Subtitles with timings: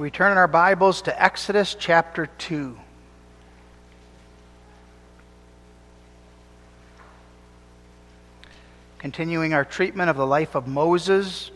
[0.00, 2.74] We turn in our Bibles to Exodus chapter 2.
[8.96, 11.50] Continuing our treatment of the life of Moses,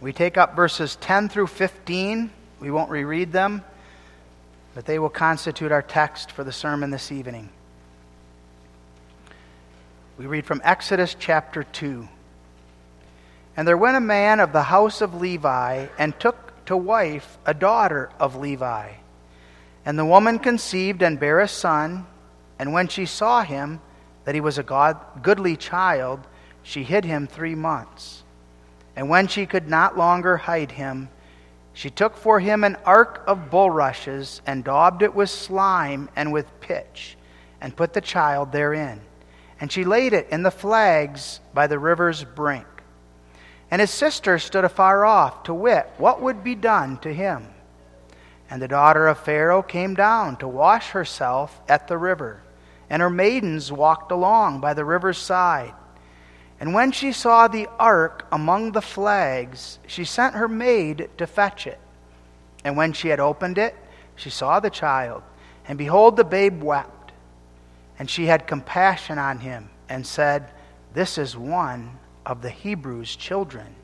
[0.00, 2.30] we take up verses 10 through 15.
[2.60, 3.62] We won't reread them,
[4.74, 7.50] but they will constitute our text for the sermon this evening.
[10.16, 12.08] We read from Exodus chapter 2.
[13.54, 17.54] And there went a man of the house of Levi and took to wife a
[17.54, 18.92] daughter of Levi.
[19.84, 22.06] And the woman conceived and bare a son,
[22.58, 23.80] and when she saw him,
[24.24, 26.20] that he was a god, goodly child,
[26.62, 28.24] she hid him three months.
[28.96, 31.08] And when she could not longer hide him,
[31.72, 36.60] she took for him an ark of bulrushes and daubed it with slime and with
[36.60, 37.16] pitch,
[37.60, 39.00] and put the child therein.
[39.60, 42.66] And she laid it in the flags by the river's brink.
[43.70, 47.48] And his sister stood afar off to wit what would be done to him.
[48.48, 52.42] And the daughter of Pharaoh came down to wash herself at the river,
[52.88, 55.74] and her maidens walked along by the river's side.
[56.60, 61.66] And when she saw the ark among the flags, she sent her maid to fetch
[61.66, 61.80] it.
[62.64, 63.74] And when she had opened it,
[64.14, 65.22] she saw the child,
[65.68, 67.12] and behold, the babe wept.
[67.98, 70.50] And she had compassion on him, and said,
[70.94, 73.74] This is one of the Hebrews' children.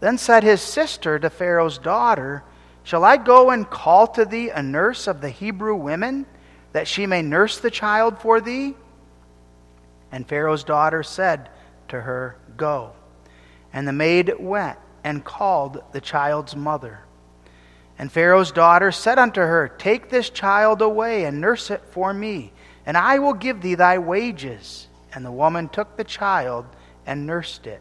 [0.00, 2.42] Then said his sister to Pharaoh's daughter,
[2.82, 6.26] Shall I go and call to thee a nurse of the Hebrew women,
[6.72, 8.74] that she may nurse the child for thee?
[10.10, 11.48] And Pharaoh's daughter said,
[11.88, 12.92] to her, Go.
[13.72, 17.00] And the maid went and called the child's mother.
[17.98, 22.52] And Pharaoh's daughter said unto her, Take this child away and nurse it for me,
[22.84, 24.88] and I will give thee thy wages.
[25.14, 26.66] And the woman took the child
[27.06, 27.80] and nursed it.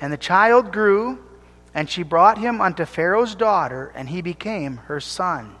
[0.00, 1.24] And the child grew,
[1.74, 5.54] and she brought him unto Pharaoh's daughter, and he became her son.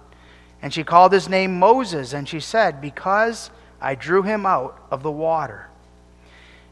[0.62, 3.50] And she called his name Moses, and she said, Because
[3.80, 5.68] I drew him out of the water.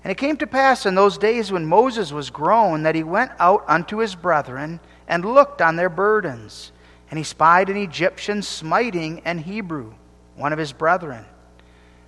[0.04, 3.32] And it came to pass in those days when Moses was grown that he went
[3.38, 6.72] out unto his brethren and looked on their burdens.
[7.10, 9.94] And he spied an Egyptian smiting an Hebrew,
[10.36, 11.24] one of his brethren.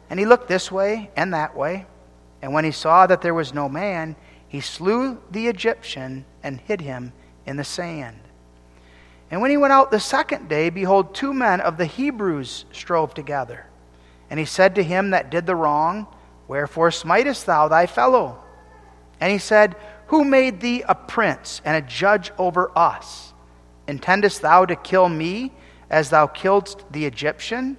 [0.08, 1.86] And he looked this way and that way.
[2.42, 4.16] And when he saw that there was no man,
[4.48, 7.12] he slew the Egyptian and hid him
[7.46, 8.18] in the sand.
[9.30, 13.14] And when he went out the second day, behold, two men of the Hebrews strove
[13.14, 13.66] together.
[14.28, 16.06] And he said to him that did the wrong,
[16.48, 18.38] Wherefore smitest thou thy fellow?
[19.20, 19.76] And he said,
[20.08, 23.32] Who made thee a prince and a judge over us?
[23.86, 25.52] Intendest thou to kill me
[25.88, 27.76] as thou killedst the Egyptian?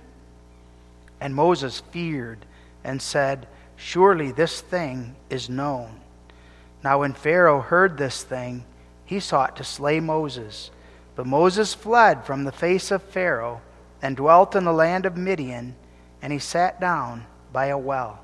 [1.19, 2.45] And Moses feared
[2.83, 3.47] and said,
[3.84, 6.00] Surely this thing is known.
[6.84, 8.64] Now when Pharaoh heard this thing,
[9.03, 10.69] he sought to slay Moses.
[11.16, 13.59] But Moses fled from the face of Pharaoh
[14.00, 15.75] and dwelt in the land of Midian,
[16.22, 18.19] and he sat down by a well.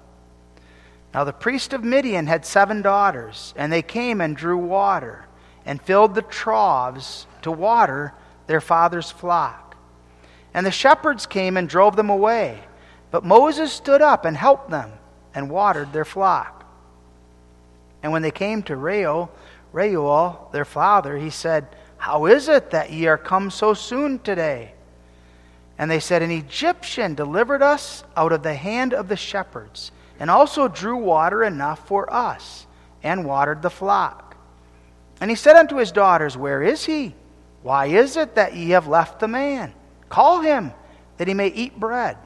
[1.12, 5.26] Now the priest of Midian had seven daughters, and they came and drew water,
[5.66, 8.14] and filled the troughs to water
[8.46, 9.76] their father's flock.
[10.54, 12.60] And the shepherds came and drove them away.
[13.10, 14.94] But Moses stood up and helped them,
[15.38, 16.66] and watered their flock.
[18.02, 19.30] And when they came to Reuel,
[19.72, 21.68] Reuel, their father, he said,
[21.98, 24.72] How is it that ye are come so soon today?
[25.78, 30.32] And they said, An Egyptian delivered us out of the hand of the shepherds and
[30.32, 32.66] also drew water enough for us,
[33.04, 34.36] and watered the flock.
[35.22, 37.14] And he said unto his daughters, Where is he?
[37.62, 39.72] Why is it that ye have left the man?
[40.10, 40.72] Call him,
[41.18, 42.18] that he may eat bread.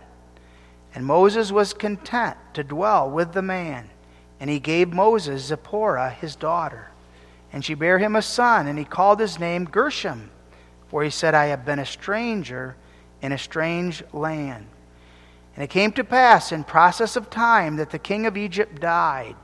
[0.95, 3.89] And Moses was content to dwell with the man.
[4.39, 6.89] And he gave Moses Zipporah his daughter.
[7.53, 10.31] And she bare him a son, and he called his name Gershom.
[10.89, 12.75] For he said, I have been a stranger
[13.21, 14.67] in a strange land.
[15.55, 19.35] And it came to pass in process of time that the king of Egypt died,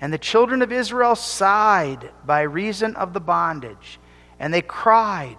[0.00, 3.98] and the children of Israel sighed by reason of the bondage,
[4.38, 5.38] and they cried,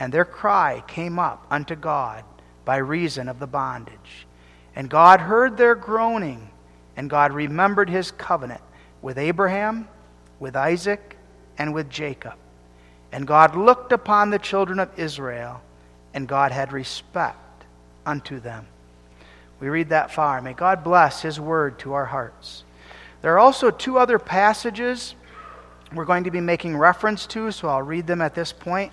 [0.00, 2.24] and their cry came up unto God
[2.64, 4.25] by reason of the bondage.
[4.76, 6.50] And God heard their groaning,
[6.96, 8.60] and God remembered his covenant
[9.00, 9.88] with Abraham,
[10.38, 11.16] with Isaac,
[11.58, 12.34] and with Jacob.
[13.10, 15.62] And God looked upon the children of Israel,
[16.12, 17.64] and God had respect
[18.04, 18.66] unto them.
[19.58, 20.42] We read that far.
[20.42, 22.64] May God bless His word to our hearts.
[23.22, 25.14] There are also two other passages
[25.94, 28.92] we're going to be making reference to, so I'll read them at this point.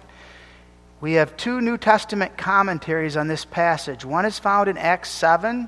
[1.04, 4.06] We have two New Testament commentaries on this passage.
[4.06, 5.68] One is found in Acts 7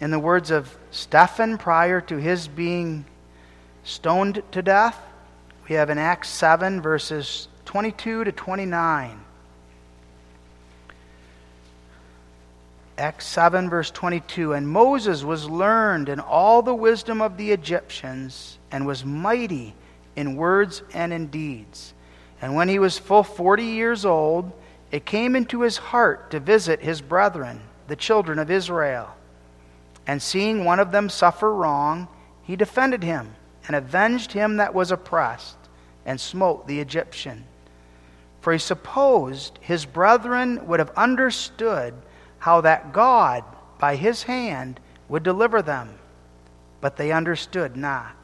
[0.00, 3.04] in the words of Stephen prior to his being
[3.84, 4.98] stoned to death.
[5.68, 9.20] We have in Acts 7, verses 22 to 29.
[12.96, 14.54] Acts 7, verse 22.
[14.54, 19.74] And Moses was learned in all the wisdom of the Egyptians and was mighty
[20.16, 21.92] in words and in deeds.
[22.40, 24.52] And when he was full 40 years old,
[24.90, 29.14] it came into his heart to visit his brethren, the children of Israel.
[30.06, 32.08] And seeing one of them suffer wrong,
[32.42, 33.34] he defended him
[33.66, 35.56] and avenged him that was oppressed
[36.06, 37.44] and smote the Egyptian.
[38.40, 41.92] For he supposed his brethren would have understood
[42.38, 43.44] how that God,
[43.78, 45.98] by his hand, would deliver them.
[46.80, 48.14] But they understood not.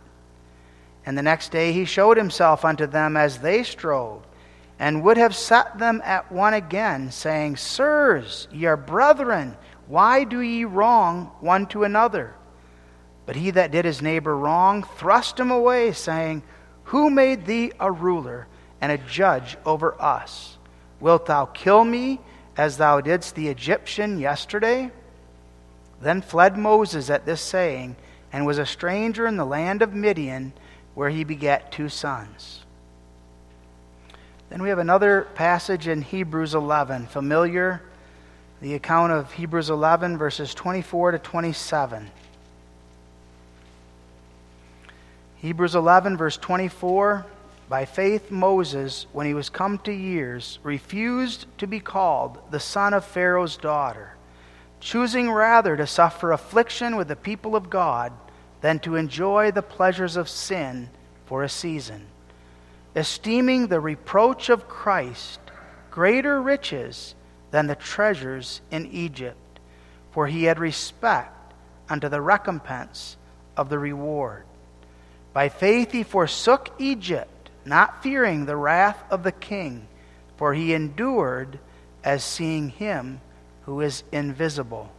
[1.07, 4.23] And the next day he showed himself unto them as they strove,
[4.79, 9.57] and would have set them at one again, saying, Sirs, ye are brethren,
[9.87, 12.35] why do ye wrong one to another?
[13.27, 16.43] But he that did his neighbor wrong thrust him away, saying,
[16.85, 18.47] Who made thee a ruler
[18.81, 20.59] and a judge over us?
[21.01, 22.21] Wilt thou kill me
[22.57, 24.91] as thou didst the Egyptian yesterday?
[26.01, 27.97] Then fled Moses at this saying,
[28.33, 30.53] and was a stranger in the land of Midian,
[30.95, 32.61] where he begat two sons.
[34.51, 37.83] Then we have another passage in Hebrews 11, familiar,
[38.61, 42.11] the account of Hebrews 11, verses 24 to 27.
[45.37, 47.27] Hebrews 11, verse 24.
[47.69, 52.95] By faith, Moses, when he was come to years, refused to be called the son
[52.95, 54.15] of Pharaoh's daughter,
[54.81, 58.13] choosing rather to suffer affliction with the people of God
[58.65, 60.89] than to enjoy the pleasures of sin
[61.27, 62.07] for a season,
[62.97, 65.39] esteeming the reproach of Christ
[65.91, 67.15] greater riches
[67.51, 69.61] than the treasures in Egypt,
[70.13, 71.53] for he had respect
[71.91, 73.19] unto the recompense
[73.55, 74.45] of the reward.
[75.35, 79.87] By faith he forsook Egypt, not fearing the wrath of the king,
[80.39, 81.59] for he endured
[82.03, 83.21] as seeing him
[83.67, 84.91] who is invisible.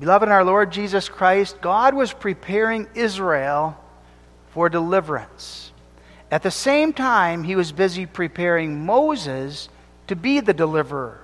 [0.00, 3.78] Beloved in our Lord Jesus Christ, God was preparing Israel
[4.52, 5.72] for deliverance.
[6.30, 9.68] At the same time, he was busy preparing Moses
[10.06, 11.20] to be the deliverer.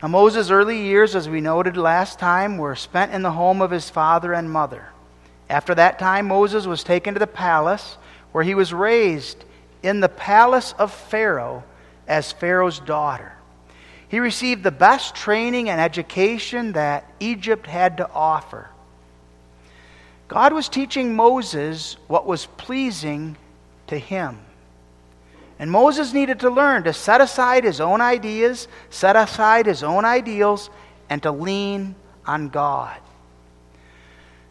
[0.00, 3.72] Now, Moses' early years, as we noted last time, were spent in the home of
[3.72, 4.90] his father and mother.
[5.50, 7.96] After that time, Moses was taken to the palace,
[8.30, 9.44] where he was raised
[9.82, 11.64] in the palace of Pharaoh
[12.06, 13.32] as Pharaoh's daughter.
[14.12, 18.68] He received the best training and education that Egypt had to offer.
[20.28, 23.38] God was teaching Moses what was pleasing
[23.86, 24.38] to him.
[25.58, 30.04] And Moses needed to learn to set aside his own ideas, set aside his own
[30.04, 30.68] ideals,
[31.08, 31.94] and to lean
[32.26, 33.00] on God.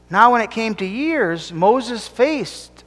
[0.10, 2.84] Now, when it came to years, Moses faced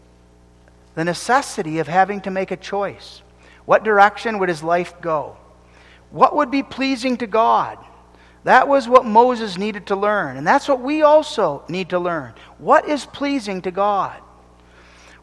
[0.97, 3.23] the necessity of having to make a choice.
[3.65, 5.37] What direction would his life go?
[6.15, 7.77] What would be pleasing to God?
[8.45, 10.37] That was what Moses needed to learn.
[10.37, 12.35] And that's what we also need to learn.
[12.59, 14.23] What is pleasing to God?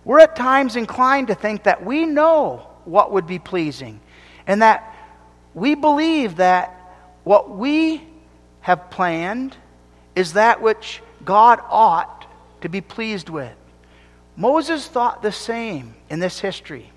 [0.04, 4.02] We're at times inclined to think that we know what would be pleasing.
[4.46, 4.94] And that
[5.54, 6.76] we believe that
[7.24, 8.06] what we
[8.60, 9.56] have planned
[10.14, 12.26] is that which God ought
[12.60, 13.56] to be pleased with.
[14.36, 16.92] Moses thought the same in this history.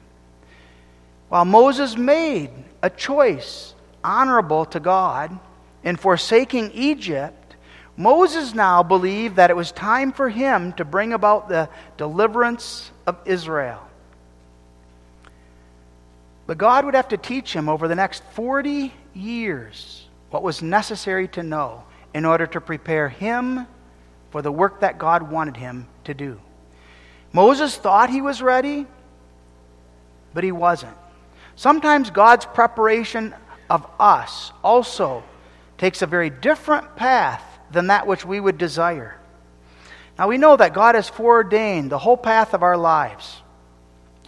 [1.28, 2.50] While Moses made
[2.82, 3.73] a choice
[4.04, 5.36] honorable to God
[5.82, 7.56] in forsaking Egypt,
[7.96, 13.16] Moses now believed that it was time for him to bring about the deliverance of
[13.24, 13.80] Israel.
[16.46, 21.28] But God would have to teach him over the next 40 years what was necessary
[21.28, 23.66] to know in order to prepare him
[24.30, 26.40] for the work that God wanted him to do.
[27.32, 28.86] Moses thought he was ready,
[30.34, 30.96] but he wasn't.
[31.56, 33.34] Sometimes God's preparation
[33.74, 35.24] of us also
[35.78, 39.18] takes a very different path than that which we would desire.
[40.16, 43.42] Now we know that God has foreordained the whole path of our lives.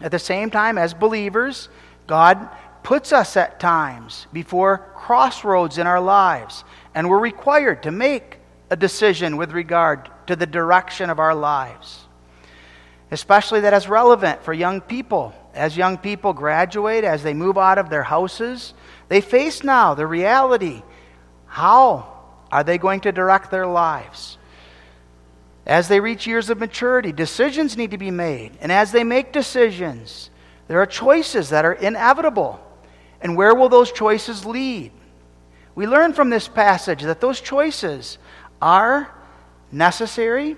[0.00, 1.68] At the same time, as believers,
[2.08, 2.48] God
[2.82, 8.38] puts us at times before crossroads in our lives, and we're required to make
[8.70, 12.04] a decision with regard to the direction of our lives.
[13.12, 15.32] Especially that is relevant for young people.
[15.54, 18.74] As young people graduate, as they move out of their houses,
[19.08, 20.82] they face now the reality
[21.46, 22.12] how
[22.52, 24.36] are they going to direct their lives?
[25.66, 28.52] As they reach years of maturity, decisions need to be made.
[28.60, 30.30] And as they make decisions,
[30.68, 32.60] there are choices that are inevitable.
[33.20, 34.92] And where will those choices lead?
[35.74, 38.18] We learn from this passage that those choices
[38.60, 39.12] are
[39.72, 40.56] necessary,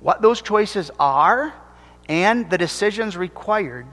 [0.00, 1.54] what those choices are,
[2.08, 3.86] and the decisions required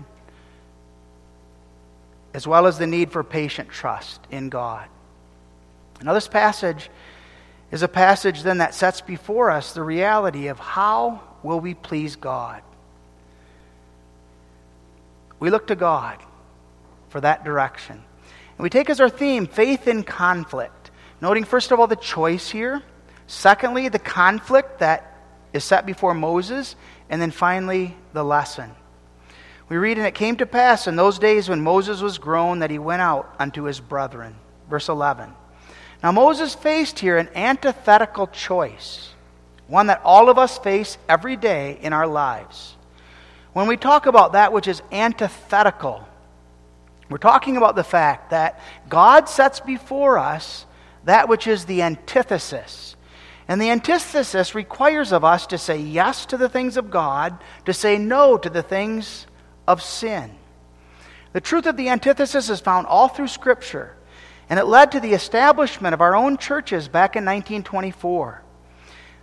[2.33, 4.87] as well as the need for patient trust in God.
[6.01, 6.89] Now, this passage
[7.71, 12.15] is a passage then that sets before us the reality of how will we please
[12.15, 12.61] God.
[15.39, 16.19] We look to God
[17.09, 17.95] for that direction.
[17.95, 22.49] And we take as our theme faith in conflict, noting first of all the choice
[22.49, 22.83] here,
[23.27, 25.17] secondly, the conflict that
[25.53, 26.75] is set before Moses,
[27.09, 28.71] and then finally, the lesson.
[29.69, 32.71] We read, And it came to pass in those days when Moses was grown that
[32.71, 34.35] he went out unto his brethren.
[34.69, 35.31] Verse 11.
[36.03, 39.13] Now, Moses faced here an antithetical choice,
[39.67, 42.75] one that all of us face every day in our lives.
[43.53, 46.07] When we talk about that which is antithetical,
[47.09, 50.65] we're talking about the fact that God sets before us
[51.05, 52.95] that which is the antithesis.
[53.47, 57.73] And the antithesis requires of us to say yes to the things of God, to
[57.73, 59.25] say no to the things
[59.69, 60.31] of sin.
[61.31, 63.95] The truth of the antithesis is found all through Scripture,
[64.49, 68.41] and it led to the establishment of our own churches back in 1924.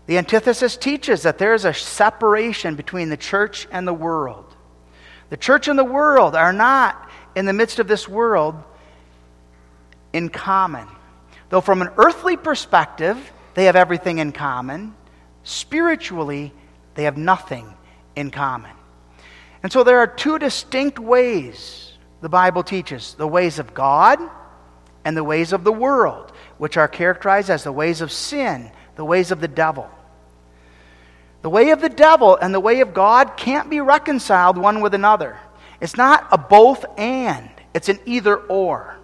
[0.07, 4.55] The antithesis teaches that there is a separation between the church and the world.
[5.31, 8.55] The church and the world are not in the midst of this world
[10.12, 10.87] in common.
[11.49, 14.95] Though, from an earthly perspective, they have everything in common,
[15.43, 16.53] spiritually,
[16.95, 17.75] they have nothing
[18.15, 18.71] in common.
[19.66, 24.20] And so there are two distinct ways the Bible teaches the ways of God
[25.04, 29.04] and the ways of the world, which are characterized as the ways of sin, the
[29.04, 29.90] ways of the devil.
[31.42, 34.94] The way of the devil and the way of God can't be reconciled one with
[34.94, 35.37] another.
[35.80, 38.96] It's not a both and, it's an either or.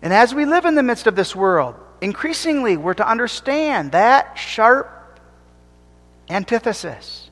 [0.00, 4.38] And as we live in the midst of this world, increasingly we're to understand that
[4.38, 5.20] sharp
[6.30, 7.23] antithesis.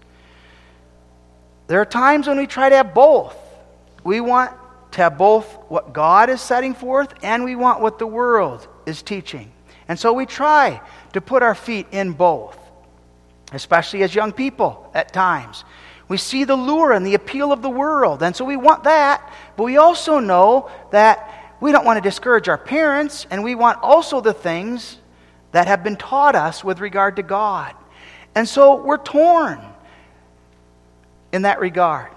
[1.67, 3.37] There are times when we try to have both.
[4.05, 4.53] We want
[4.93, 9.03] to have both what God is setting forth and we want what the world is
[9.03, 9.51] teaching.
[9.89, 10.81] And so we try
[11.13, 12.59] to put our feet in both
[13.53, 15.65] especially as young people at times.
[16.09, 19.33] We see the lure and the appeal of the world, and so we want that,
[19.57, 23.79] but we also know that we don't want to discourage our parents, and we want
[23.83, 24.99] also the things
[25.53, 27.75] that have been taught us with regard to God.
[28.35, 29.61] And so we're torn
[31.33, 32.11] in that regard.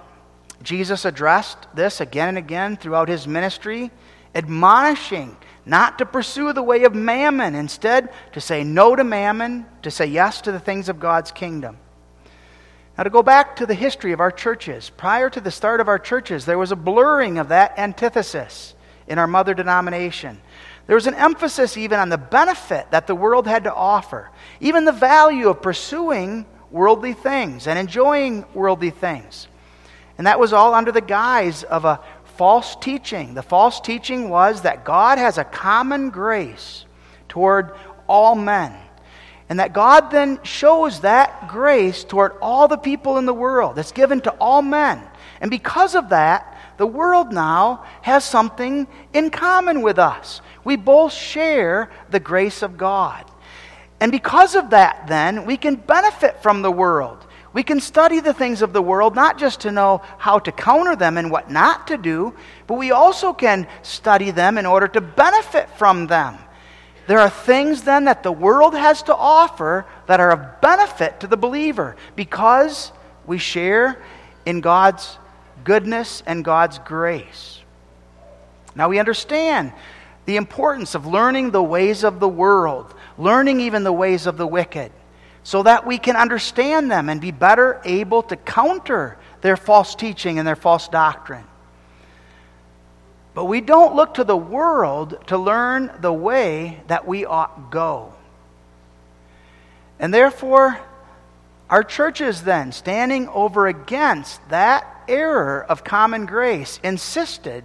[0.61, 3.91] Jesus addressed this again and again throughout his ministry,
[4.33, 9.89] admonishing not to pursue the way of mammon, instead, to say no to mammon, to
[9.89, 11.77] say yes to the things of God's kingdom.
[12.97, 15.87] Now, to go back to the history of our churches, prior to the start of
[15.87, 18.73] our churches, there was a blurring of that antithesis
[19.07, 20.39] in our mother denomination.
[20.87, 24.29] There was an emphasis even on the benefit that the world had to offer,
[24.59, 26.45] even the value of pursuing
[26.75, 29.47] worldly things and enjoying worldly things.
[30.17, 32.01] And that was all under the guise of a
[32.35, 33.33] false teaching.
[33.33, 36.85] The false teaching was that God has a common grace
[37.29, 37.71] toward
[38.07, 38.75] all men.
[39.47, 43.79] And that God then shows that grace toward all the people in the world.
[43.79, 45.01] It's given to all men.
[45.39, 50.41] And because of that, the world now has something in common with us.
[50.65, 53.23] We both share the grace of God.
[53.99, 57.25] And because of that, then, we can benefit from the world.
[57.53, 60.95] We can study the things of the world not just to know how to counter
[60.95, 62.33] them and what not to do,
[62.67, 66.37] but we also can study them in order to benefit from them.
[67.07, 71.27] There are things then that the world has to offer that are of benefit to
[71.27, 72.91] the believer because
[73.25, 74.01] we share
[74.45, 75.17] in God's
[75.63, 77.61] goodness and God's grace.
[78.75, 79.71] Now we understand
[80.25, 84.47] the importance of learning the ways of the world, learning even the ways of the
[84.47, 84.91] wicked
[85.43, 90.39] so that we can understand them and be better able to counter their false teaching
[90.39, 91.45] and their false doctrine.
[93.35, 98.13] But we don't look to the world to learn the way that we ought go.
[99.99, 100.79] And therefore,
[101.69, 107.63] our churches then, standing over against that error of common grace, insisted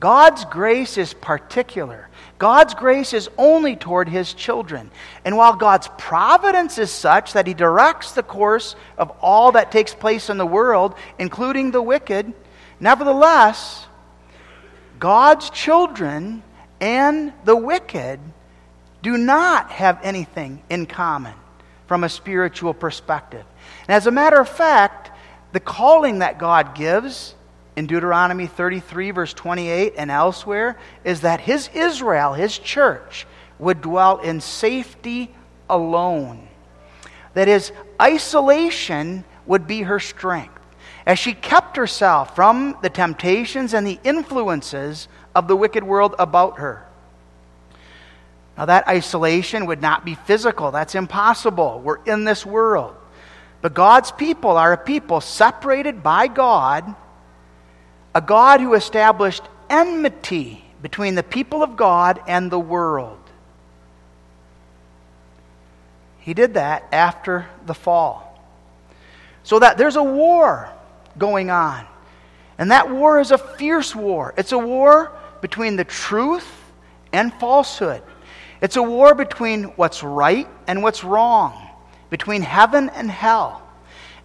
[0.00, 2.08] God's grace is particular.
[2.38, 4.90] God's grace is only toward his children.
[5.24, 9.94] And while God's providence is such that he directs the course of all that takes
[9.94, 12.32] place in the world, including the wicked,
[12.78, 13.86] nevertheless,
[14.98, 16.42] God's children
[16.80, 18.20] and the wicked
[19.02, 21.34] do not have anything in common
[21.86, 23.44] from a spiritual perspective.
[23.86, 25.10] And as a matter of fact,
[25.52, 27.35] the calling that God gives
[27.76, 33.26] in Deuteronomy 33, verse 28, and elsewhere, is that his Israel, his church,
[33.58, 35.30] would dwell in safety
[35.68, 36.48] alone.
[37.34, 40.58] That is, isolation would be her strength.
[41.06, 46.58] as she kept herself from the temptations and the influences of the wicked world about
[46.58, 46.84] her.
[48.58, 50.72] Now, that isolation would not be physical.
[50.72, 51.80] That's impossible.
[51.84, 52.96] We're in this world.
[53.60, 56.94] But God's people are a people separated by God,
[58.16, 63.18] a God who established enmity between the people of God and the world.
[66.20, 68.42] He did that after the fall.
[69.42, 70.70] So that there's a war
[71.18, 71.86] going on.
[72.56, 74.32] And that war is a fierce war.
[74.38, 76.50] It's a war between the truth
[77.12, 78.02] and falsehood.
[78.62, 81.68] It's a war between what's right and what's wrong,
[82.08, 83.65] between heaven and hell.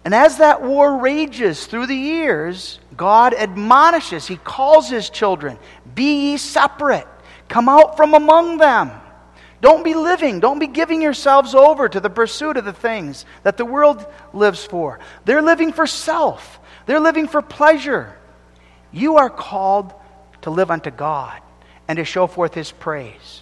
[0.04, 5.58] And as that war rages through the years, God admonishes, He calls His children,
[5.94, 7.06] Be ye separate,
[7.48, 8.90] come out from among them.
[9.60, 13.56] Don't be living, don't be giving yourselves over to the pursuit of the things that
[13.56, 14.98] the world lives for.
[15.24, 18.18] They're living for self, they're living for pleasure.
[18.90, 19.94] You are called
[20.42, 21.40] to live unto God
[21.86, 23.40] and to show forth His praise.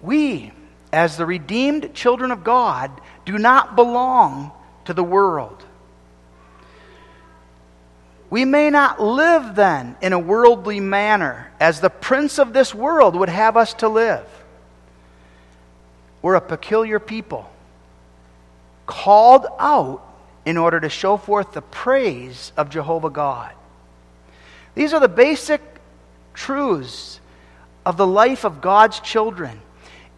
[0.00, 0.50] We,
[0.92, 2.90] as the redeemed children of God,
[3.26, 4.52] do not belong
[4.86, 5.62] to the world.
[8.30, 13.14] We may not live then in a worldly manner as the prince of this world
[13.14, 14.26] would have us to live.
[16.22, 17.50] We're a peculiar people,
[18.86, 20.02] called out
[20.44, 23.52] in order to show forth the praise of Jehovah God.
[24.74, 25.60] These are the basic
[26.34, 27.20] truths
[27.84, 29.60] of the life of God's children.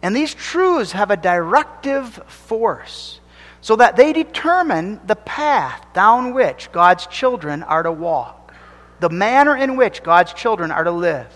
[0.01, 3.19] And these truths have a directive force
[3.61, 8.53] so that they determine the path down which God's children are to walk,
[8.99, 11.27] the manner in which God's children are to live.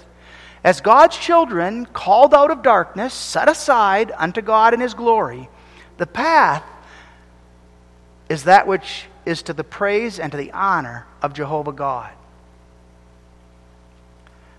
[0.63, 5.49] As God's children, called out of darkness, set aside unto God in His glory,
[5.97, 6.63] the path
[8.29, 12.11] is that which is to the praise and to the honor of Jehovah God.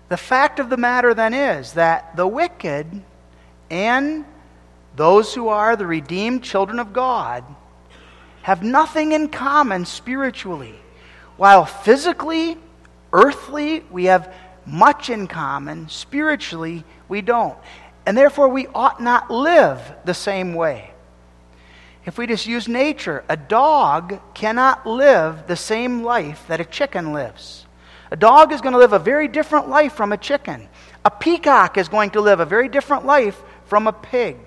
[0.09, 3.01] The fact of the matter then is that the wicked
[3.69, 4.25] and
[4.95, 7.43] those who are the redeemed children of God
[8.43, 10.75] have nothing in common spiritually.
[11.37, 12.57] While physically,
[13.11, 14.33] earthly, we have
[14.65, 17.57] much in common, spiritually, we don't.
[18.05, 20.91] And therefore, we ought not live the same way.
[22.05, 27.13] If we just use nature, a dog cannot live the same life that a chicken
[27.13, 27.65] lives.
[28.11, 30.69] A dog is going to live a very different life from a chicken.
[31.03, 34.37] A peacock is going to live a very different life from a pig.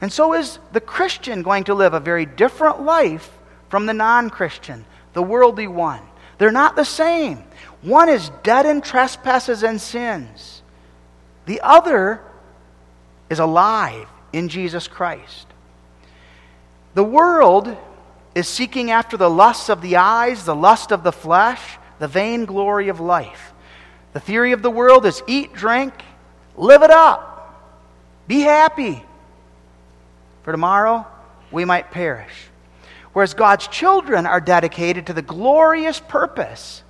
[0.00, 3.30] And so is the Christian going to live a very different life
[3.68, 6.02] from the non Christian, the worldly one.
[6.38, 7.44] They're not the same.
[7.82, 10.62] One is dead in trespasses and sins,
[11.46, 12.20] the other
[13.28, 15.46] is alive in Jesus Christ.
[16.94, 17.76] The world
[18.34, 22.44] is seeking after the lusts of the eyes, the lust of the flesh, the vain
[22.44, 23.52] glory of life.
[24.12, 25.92] The theory of the world is eat, drink,
[26.56, 27.33] live it up.
[28.26, 29.02] Be happy.
[30.42, 31.06] For tomorrow
[31.50, 32.48] we might perish.
[33.12, 36.82] Whereas God's children are dedicated to the glorious purpose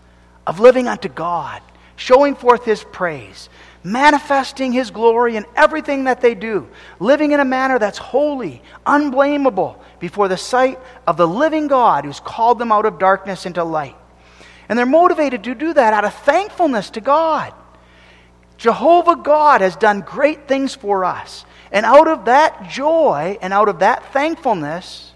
[0.47, 1.61] of living unto God,
[1.97, 3.49] showing forth His praise,
[3.83, 6.69] manifesting His glory in everything that they do,
[6.99, 12.21] living in a manner that's holy, unblameable before the sight of the living God who's
[12.21, 13.97] called them out of darkness into light.
[14.69, 17.53] And they're motivated to do that out of thankfulness to God.
[18.57, 21.45] Jehovah God has done great things for us.
[21.73, 25.13] And out of that joy and out of that thankfulness,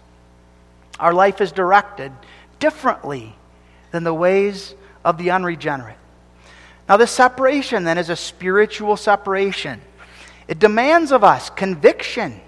[0.99, 2.13] our life is directed
[2.59, 3.35] differently
[3.93, 4.75] than the ways
[5.05, 5.97] of the unregenerate.
[6.89, 9.81] Now, this separation then is a spiritual separation.
[10.49, 12.41] It demands of us conviction.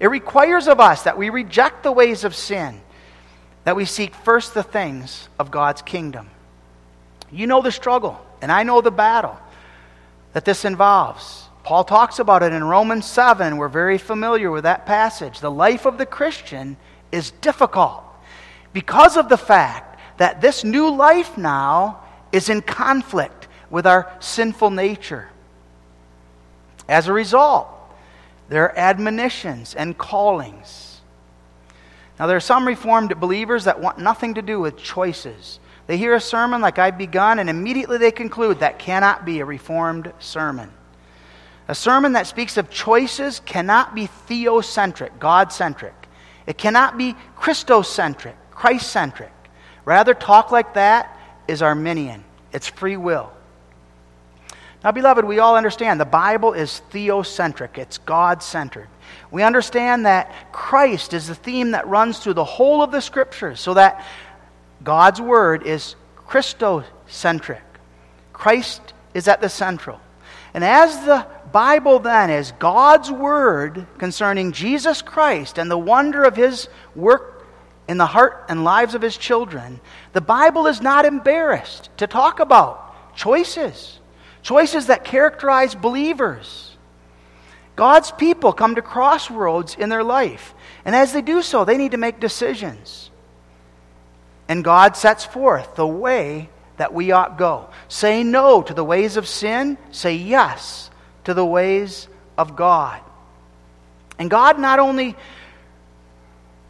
[0.00, 2.80] It requires of us that we reject the ways of sin,
[3.64, 6.30] that we seek first the things of God's kingdom.
[7.30, 9.38] You know the struggle, and I know the battle
[10.34, 11.48] that this involves.
[11.62, 13.56] Paul talks about it in Romans 7.
[13.56, 15.40] We're very familiar with that passage.
[15.40, 16.76] The life of the Christian
[17.10, 18.04] is difficult
[18.74, 22.00] because of the fact that this new life now
[22.32, 25.28] is in conflict with our sinful nature.
[26.88, 27.68] As a result,
[28.48, 31.00] there are admonitions and callings.
[32.18, 35.58] Now, there are some Reformed believers that want nothing to do with choices.
[35.86, 39.44] They hear a sermon like I've begun, and immediately they conclude that cannot be a
[39.44, 40.70] Reformed sermon.
[41.68, 45.94] A sermon that speaks of choices cannot be theocentric, God centric.
[46.46, 49.32] It cannot be Christocentric, Christ centric.
[49.84, 51.18] Rather, talk like that
[51.48, 53.30] is Arminian, it's free will.
[54.82, 58.88] Now, beloved, we all understand the Bible is theocentric, it's God centered.
[59.30, 63.60] We understand that Christ is the theme that runs through the whole of the scriptures,
[63.60, 64.04] so that
[64.84, 65.96] God's Word is
[66.28, 67.60] Christocentric.
[68.32, 70.00] Christ is at the central.
[70.52, 76.36] And as the Bible then is God's Word concerning Jesus Christ and the wonder of
[76.36, 77.46] His work
[77.88, 79.80] in the heart and lives of His children,
[80.12, 84.00] the Bible is not embarrassed to talk about choices,
[84.42, 86.76] choices that characterize believers.
[87.76, 90.54] God's people come to crossroads in their life.
[90.84, 93.10] And as they do so, they need to make decisions.
[94.48, 97.68] And God sets forth the way that we ought go.
[97.88, 100.90] Say no to the ways of sin, say yes
[101.24, 103.00] to the ways of God.
[104.18, 105.16] And God not only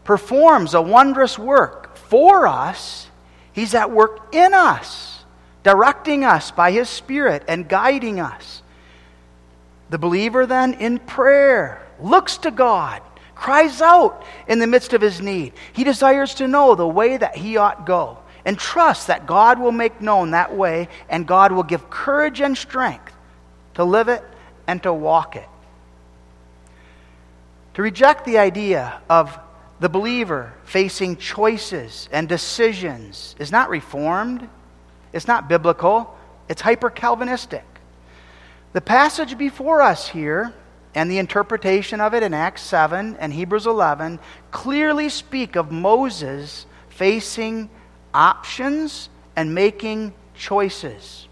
[0.04, 3.08] performs a wondrous work for us,
[3.52, 5.24] He's at work in us,
[5.62, 8.62] directing us by His Spirit and guiding us.
[9.90, 13.02] The believer then in prayer looks to God,
[13.34, 15.52] cries out in the midst of his need.
[15.72, 19.72] He desires to know the way that he ought go and trusts that God will
[19.72, 23.12] make known that way and God will give courage and strength
[23.74, 24.22] to live it
[24.66, 25.48] and to walk it.
[27.74, 29.38] To reject the idea of
[29.80, 34.48] the believer facing choices and decisions is not reformed,
[35.12, 36.16] it's not biblical,
[36.48, 37.64] it's hyper Calvinistic.
[38.72, 40.54] The passage before us here
[40.94, 46.66] and the interpretation of it in Acts 7 and Hebrews 11 clearly speak of Moses
[46.88, 47.68] facing
[48.12, 51.26] options and making choices.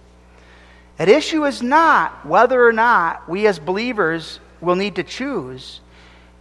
[0.98, 5.81] At issue is not whether or not we as believers will need to choose.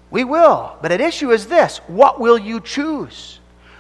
[0.10, 0.76] We will.
[0.82, 3.40] But at issue is this what will you choose?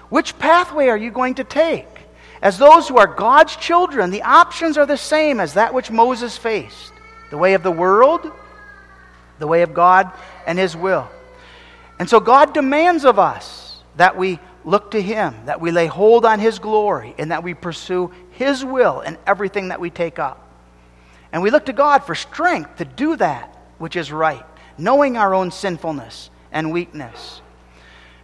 [0.10, 1.88] Which pathway are you going to take?
[2.42, 6.38] As those who are God's children, the options are the same as that which Moses
[6.38, 6.92] faced
[7.30, 8.32] the way of the world,
[9.42, 10.10] the way of God
[10.48, 11.10] and His will.
[12.00, 16.24] And so God demands of us that we look to Him, that we lay hold
[16.24, 20.48] on His glory, and that we pursue His will in everything that we take up.
[21.34, 24.46] And we look to God for strength to do that which is right,
[24.78, 27.42] knowing our own sinfulness and weakness.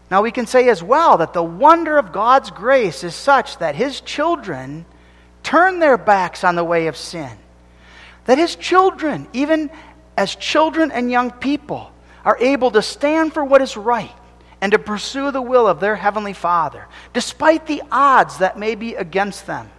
[0.10, 3.76] Now, we can say as well that the wonder of God's grace is such that
[3.76, 4.86] His children
[5.44, 7.38] turn their backs on the way of sin
[8.28, 9.72] that his children, even
[10.18, 11.92] as children and young people,
[12.26, 14.12] are able to stand for what is right
[14.60, 18.96] and to pursue the will of their Heavenly Father, despite the odds that may be
[18.96, 19.70] against them.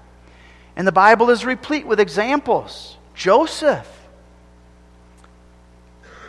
[0.75, 2.97] And the Bible is replete with examples.
[3.15, 3.87] Joseph,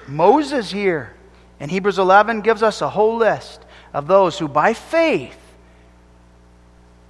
[0.08, 1.13] Moses here,
[1.60, 5.38] in Hebrews 11 gives us a whole list of those who by faith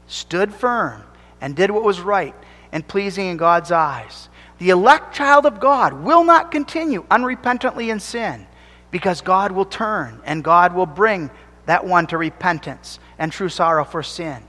[0.07, 1.03] stood firm
[1.41, 2.35] and did what was right
[2.71, 7.99] and pleasing in God's eyes the elect child of God will not continue unrepentantly in
[7.99, 8.45] sin
[8.91, 11.31] because God will turn and God will bring
[11.65, 14.43] that one to repentance and true sorrow for sin.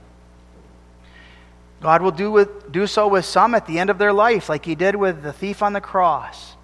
[1.79, 4.65] God will do, with, do so with some at the end of their life, like
[4.65, 6.55] he did with the thief on the cross.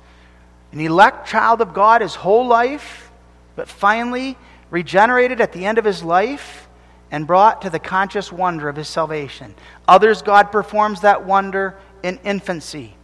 [0.74, 3.10] An elect child of God his whole life,
[3.56, 4.38] but finally
[4.70, 6.67] regenerated at the end of his life
[7.12, 9.56] and brought to the conscious wonder of his salvation.
[9.88, 12.98] Others, God performs that wonder in infancy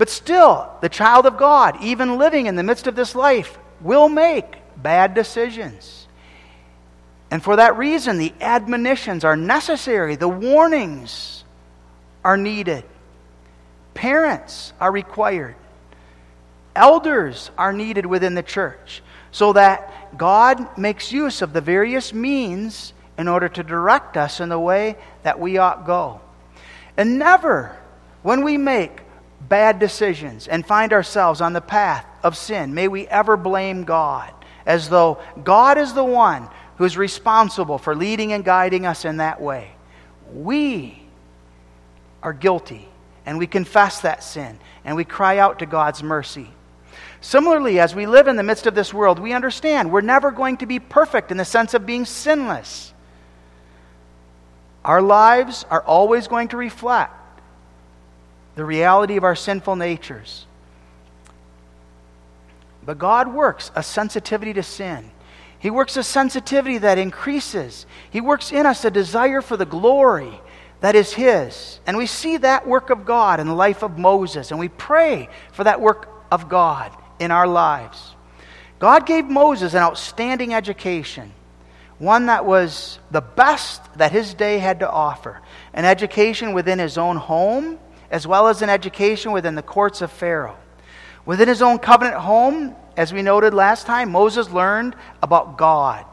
[0.00, 4.08] but still, the child of God, even living in the midst of this life, will
[4.08, 6.08] make bad decisions.
[7.30, 11.44] And for that reason, the admonitions are necessary, the warnings
[12.24, 12.82] are needed.
[13.92, 15.54] Parents are required.
[16.74, 19.02] Elders are needed within the church
[19.32, 24.48] so that God makes use of the various means in order to direct us in
[24.48, 26.20] the way that we ought go.
[26.96, 27.76] And never,
[28.22, 29.00] when we make
[29.48, 34.32] bad decisions and find ourselves on the path of sin, may we ever blame God
[34.66, 39.18] as though God is the one who is responsible for leading and guiding us in
[39.18, 39.72] that way.
[40.32, 41.02] We
[42.22, 42.88] are guilty
[43.26, 46.50] and we confess that sin and we cry out to God's mercy.
[47.20, 50.56] Similarly, as we live in the midst of this world, we understand we're never going
[50.58, 52.94] to be perfect in the sense of being sinless.
[54.84, 57.14] Our lives are always going to reflect
[58.54, 60.46] the reality of our sinful natures.
[62.84, 65.10] But God works a sensitivity to sin.
[65.58, 67.84] He works a sensitivity that increases.
[68.10, 70.40] He works in us a desire for the glory
[70.80, 71.78] that is His.
[71.86, 75.28] And we see that work of God in the life of Moses, and we pray
[75.52, 78.14] for that work of God in our lives.
[78.78, 81.32] God gave Moses an outstanding education,
[82.00, 85.40] one that was the best that his day had to offer,
[85.72, 87.78] an education within his own home
[88.10, 90.56] as well as an education within the courts of Pharaoh.
[91.24, 96.04] Within his own covenant home, as we noted last time, Moses learned about God.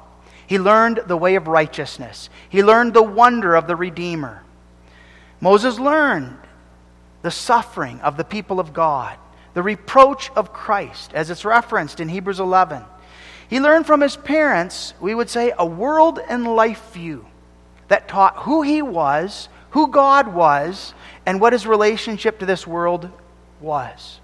[0.46, 2.30] He learned the way of righteousness.
[2.48, 4.44] He learned the wonder of the Redeemer.
[5.42, 6.38] Moses learned
[7.24, 9.18] the suffering of the people of God,
[9.54, 12.84] the reproach of Christ, as it's referenced in Hebrews 11.
[13.48, 17.26] He learned from his parents, we would say, a world and life view
[17.88, 20.94] that taught who he was, who God was,
[21.26, 23.10] and what his relationship to this world
[23.62, 24.20] was.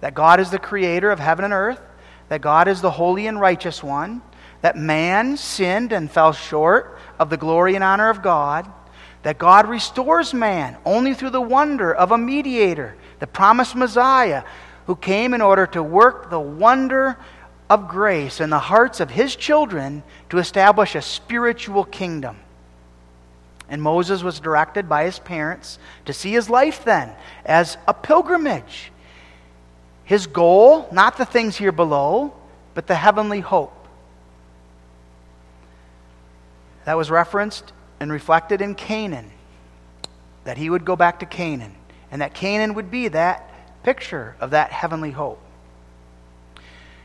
[0.00, 1.80] That God is the creator of heaven and earth,
[2.28, 4.22] that God is the holy and righteous one,
[4.62, 8.70] that man sinned and fell short of the glory and honor of God,
[9.22, 14.44] that God restores man only through the wonder of a mediator, the promised Messiah,
[14.86, 17.18] who came in order to work the wonder
[17.70, 22.36] of grace in the hearts of his children to establish a spiritual kingdom.
[23.68, 27.12] And Moses was directed by his parents to see his life then
[27.46, 28.90] as a pilgrimage.
[30.02, 32.34] His goal, not the things here below,
[32.74, 33.86] but the heavenly hope.
[36.86, 39.30] That was referenced and reflected in Canaan,
[40.42, 41.76] that he would go back to Canaan,
[42.10, 43.48] and that Canaan would be that
[43.84, 45.40] picture of that heavenly hope.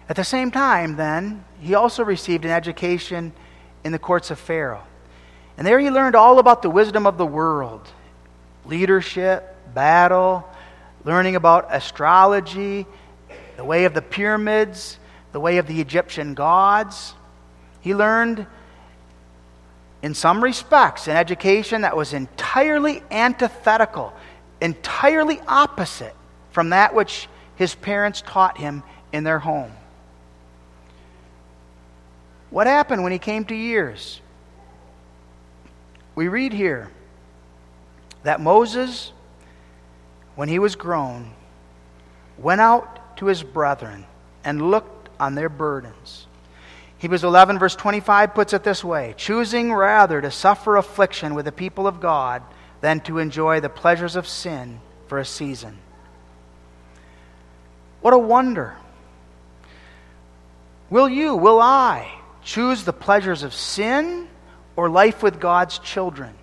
[0.08, 3.34] At the same time, then, he also received an education
[3.84, 4.84] in the courts of Pharaoh.
[5.58, 7.88] And there he learned all about the wisdom of the world
[8.65, 10.48] leadership, battle,
[11.04, 12.86] learning about astrology,
[13.58, 14.98] the way of the pyramids,
[15.32, 17.13] the way of the Egyptian gods.
[17.82, 18.48] He learned,
[20.02, 24.13] in some respects, an education that was entirely antithetical,
[24.62, 26.15] entirely opposite
[26.52, 28.82] from that which his parents taught him
[29.13, 29.72] in their home.
[32.56, 34.22] What happened when he came to years?
[36.15, 36.89] We read here
[38.24, 39.12] that Moses,
[40.38, 41.34] when he was grown,
[42.38, 44.06] went out to his brethren
[44.46, 46.28] and looked on their burdens.
[46.98, 51.52] Hebrews 11, verse 25 puts it this way choosing rather to suffer affliction with the
[51.52, 52.41] people of God
[52.80, 55.78] than to enjoy the pleasures of sin for a season.
[58.00, 58.78] What a wonder!
[60.89, 62.14] Will you, will I,
[62.46, 64.30] choose the pleasures of sin
[64.78, 66.34] or life with God's children.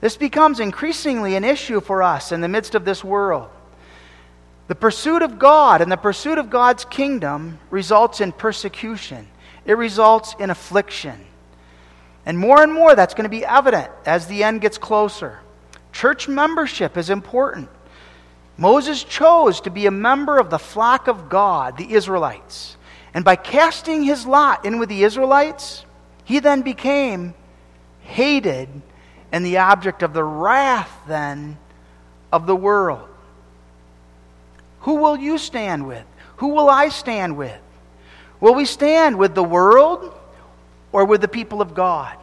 [0.00, 3.50] This becomes increasingly an issue for us in the midst of this world.
[4.68, 9.26] The pursuit of God and the pursuit of God's kingdom results in persecution,
[9.66, 11.26] it results in affliction.
[12.24, 15.40] And more and more, that's going to be evident as the end gets closer.
[15.92, 17.68] Church membership is important.
[18.56, 22.76] Moses chose to be a member of the flock of God, the Israelites.
[23.12, 25.84] And by casting his lot in with the Israelites,
[26.24, 27.34] he then became
[28.02, 28.68] hated
[29.32, 31.58] and the object of the wrath then
[32.32, 33.08] of the world.
[34.80, 36.04] Who will you stand with?
[36.36, 37.58] Who will I stand with?
[38.40, 40.14] Will we stand with the world
[40.92, 42.16] or with the people of God?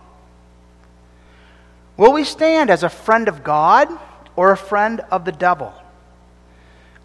[1.96, 3.90] Will we stand as a friend of God
[4.36, 5.74] or a friend of the devil?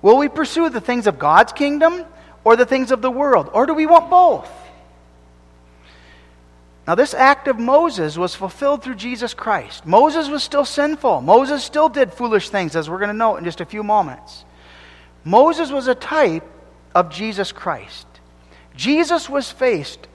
[0.01, 2.05] Will we pursue the things of God's kingdom
[2.45, 3.51] or the things of the world?
[3.53, 4.51] Or do we want both?
[6.87, 9.87] Now, this act of Moses was fulfilled through Jesus Christ.
[9.87, 11.21] Moses was still sinful.
[11.21, 14.45] Moses still did foolish things, as we're going to note in just a few moments.
[15.25, 16.45] Moses was a type
[16.95, 18.07] of Jesus Christ.
[18.75, 20.09] Jesus was faced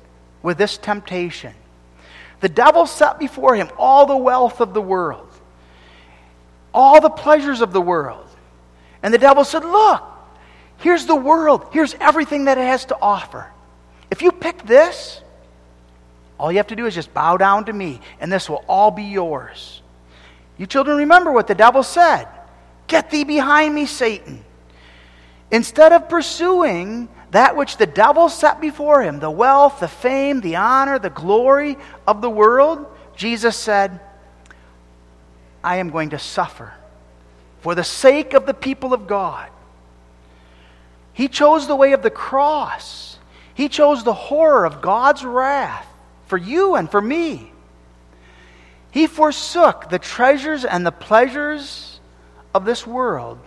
[0.43, 1.53] with this temptation.
[2.41, 5.29] The devil set before him all the wealth of the world,
[6.73, 8.27] all the pleasures of the world.
[9.01, 10.03] And the devil said, Look,
[10.77, 11.67] Here's the world.
[11.71, 13.47] Here's everything that it has to offer.
[14.11, 15.21] If you pick this,
[16.39, 18.91] all you have to do is just bow down to me, and this will all
[18.91, 19.81] be yours.
[20.57, 22.27] You children remember what the devil said
[22.87, 24.43] Get thee behind me, Satan.
[25.51, 30.55] Instead of pursuing that which the devil set before him the wealth, the fame, the
[30.55, 32.85] honor, the glory of the world
[33.17, 33.99] Jesus said,
[35.63, 36.73] I am going to suffer
[37.61, 39.49] for the sake of the people of God.
[41.17, 43.17] He chose the way of the cross.
[43.55, 45.87] He chose the horror of God's wrath
[46.27, 47.51] for you and for me.
[48.91, 51.99] He forsook the treasures and the pleasures
[52.53, 53.39] of this world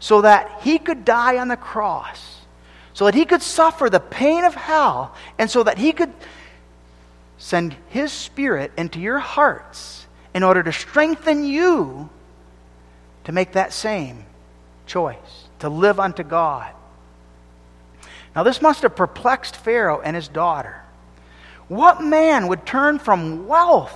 [0.00, 2.40] so that he could die on the cross,
[2.92, 6.12] so that he could suffer the pain of hell, and so that he could
[7.38, 12.10] send his spirit into your hearts in order to strengthen you
[13.22, 14.24] to make that same
[14.86, 16.72] choice, to live unto God.
[18.36, 20.82] Now, this must have perplexed Pharaoh and his daughter.
[21.66, 23.94] What man would turn from wealth?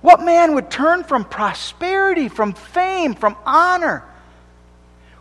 [0.00, 4.02] What man would turn from prosperity, from fame, from honor?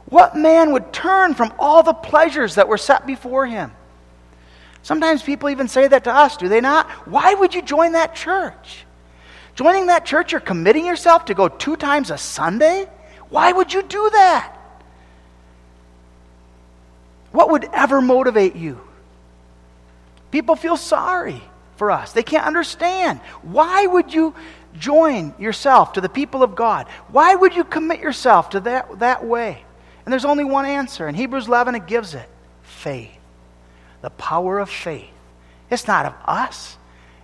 [0.06, 3.72] What man would turn from all the pleasures that were set before him
[4.86, 6.88] Sometimes people even say that to us, do they not?
[7.08, 8.86] Why would you join that church?
[9.56, 12.88] Joining that church, you're committing yourself to go two times a Sunday?
[13.30, 14.55] Why would you do that?
[17.36, 18.80] What would ever motivate you?
[20.32, 21.44] People feel sorry
[21.76, 22.14] for us.
[22.14, 23.20] They can't understand.
[23.42, 24.34] Why would you
[24.80, 26.88] join yourself to the people of God?
[27.10, 29.66] Why would you commit yourself to that, that way?
[30.06, 31.10] And there's only one answer.
[31.10, 32.30] In Hebrews 11, it gives it
[32.64, 33.12] faith.
[34.02, 35.12] The power of faith.
[35.70, 36.78] It's not of us,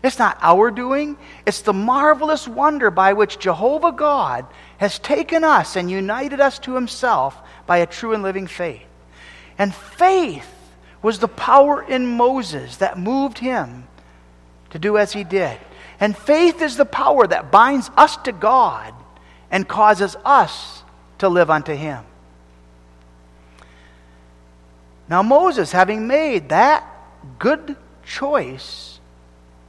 [0.03, 1.15] it's not our doing.
[1.45, 4.45] It's the marvelous wonder by which Jehovah God
[4.77, 8.81] has taken us and united us to himself by a true and living faith.
[9.61, 10.51] And faith
[11.03, 13.83] was the power in Moses that moved him
[14.71, 15.55] to do as he did.
[15.99, 18.91] And faith is the power that binds us to God
[19.51, 20.81] and causes us
[21.19, 22.03] to live unto him.
[25.07, 26.83] Now, Moses, having made that
[27.37, 28.99] good choice,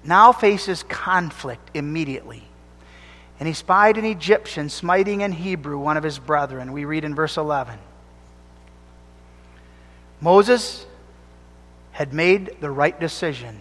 [0.02, 2.44] now faces conflict immediately.
[3.38, 6.72] And he spied an Egyptian smiting an Hebrew, one of his brethren.
[6.72, 7.78] We read in verse 11.
[10.22, 10.86] Moses
[11.90, 13.60] had made the right decision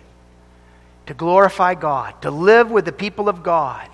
[1.08, 3.90] to glorify God, to live with the people of God.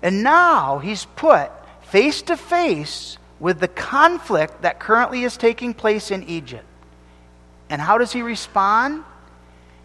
[0.00, 1.50] And now he's put
[1.82, 6.64] face to face with the conflict that currently is taking place in Egypt.
[7.68, 9.02] And how does he respond?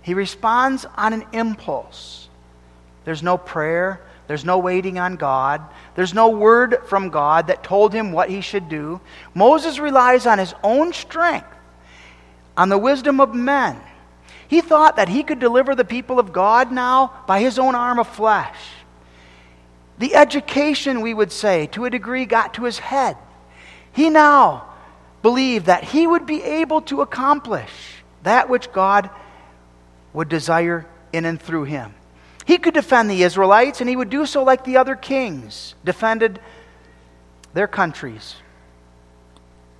[0.03, 2.29] He responds on an impulse.
[3.05, 5.61] There's no prayer, there's no waiting on God,
[5.95, 9.01] there's no word from God that told him what he should do.
[9.33, 11.47] Moses relies on his own strength,
[12.55, 13.79] on the wisdom of men.
[14.47, 17.99] He thought that he could deliver the people of God now by his own arm
[17.99, 18.57] of flesh.
[19.97, 23.17] The education, we would say, to a degree, got to his head.
[23.91, 24.69] He now
[25.21, 29.09] believed that he would be able to accomplish that which God
[30.13, 31.93] would desire in and through him.
[32.45, 36.39] He could defend the Israelites, and he would do so like the other kings defended
[37.53, 38.35] their countries.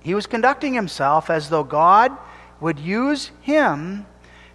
[0.00, 2.16] He was conducting himself as though God
[2.64, 4.06] would use him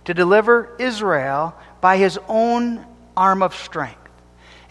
[0.03, 2.83] to deliver Israel by his own
[3.15, 4.09] arm of strength.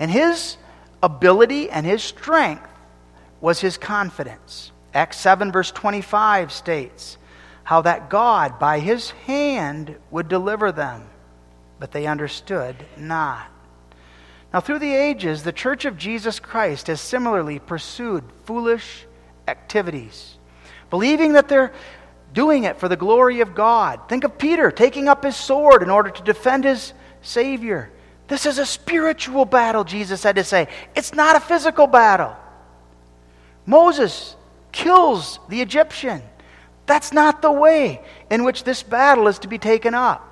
[0.01, 0.57] And his
[1.05, 2.68] ability and his strength
[3.40, 4.72] was his confidence.
[4.92, 7.16] Acts 7, verse 25 states
[7.62, 11.03] how that God, by his hand, would deliver them,
[11.79, 13.46] but they understood not.
[14.53, 19.07] Now, through the ages, the Church of Jesus Christ has similarly pursued foolish
[19.46, 20.38] activities,
[20.90, 21.72] believing that they're
[22.38, 24.09] doing it for the glory of God.
[24.09, 27.90] Think of Peter taking up his sword in order to defend his Savior.
[28.29, 30.68] This is a spiritual battle, Jesus had to say.
[30.94, 32.37] It's not a physical battle.
[33.66, 34.37] Moses
[34.70, 36.22] kills the Egyptian.
[36.87, 40.24] That's not the way in which this battle is to be taken up.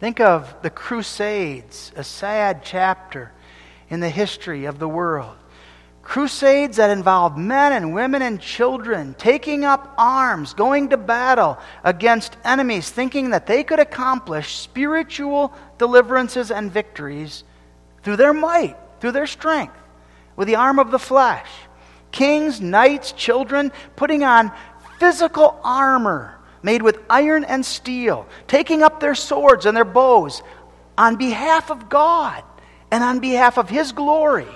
[0.00, 3.30] Think of the Crusades, a sad chapter
[3.88, 5.36] in the history of the world.
[6.06, 12.36] Crusades that involved men and women and children taking up arms, going to battle against
[12.44, 17.42] enemies, thinking that they could accomplish spiritual deliverances and victories
[18.04, 19.74] through their might, through their strength,
[20.36, 21.50] with the arm of the flesh.
[22.12, 24.52] Kings, knights, children, putting on
[25.00, 30.44] physical armor made with iron and steel, taking up their swords and their bows
[30.96, 32.44] on behalf of God
[32.92, 34.46] and on behalf of His glory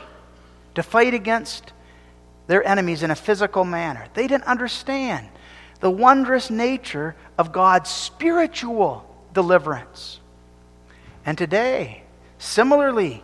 [0.74, 1.72] to fight against
[2.46, 4.06] their enemies in a physical manner.
[4.14, 5.28] They didn't understand
[5.80, 10.20] the wondrous nature of God's spiritual deliverance.
[11.24, 12.02] And today,
[12.38, 13.22] similarly,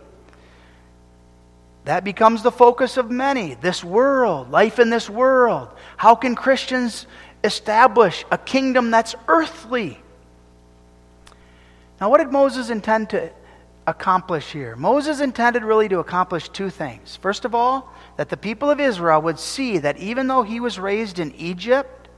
[1.85, 3.53] that becomes the focus of many.
[3.55, 5.69] This world, life in this world.
[5.95, 7.07] How can Christians
[7.43, 9.99] establish a kingdom that's earthly?
[12.01, 13.31] Now, what did Moses intend to
[13.87, 14.75] accomplish here?
[14.75, 17.15] Moses intended really to accomplish two things.
[17.15, 20.77] First of all, that the people of Israel would see that even though he was
[20.77, 22.09] raised in Egypt,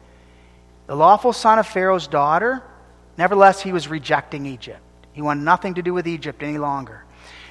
[0.87, 2.63] the lawful son of Pharaoh's daughter,
[3.17, 4.81] nevertheless, he was rejecting Egypt.
[5.13, 7.05] He wanted nothing to do with Egypt any longer.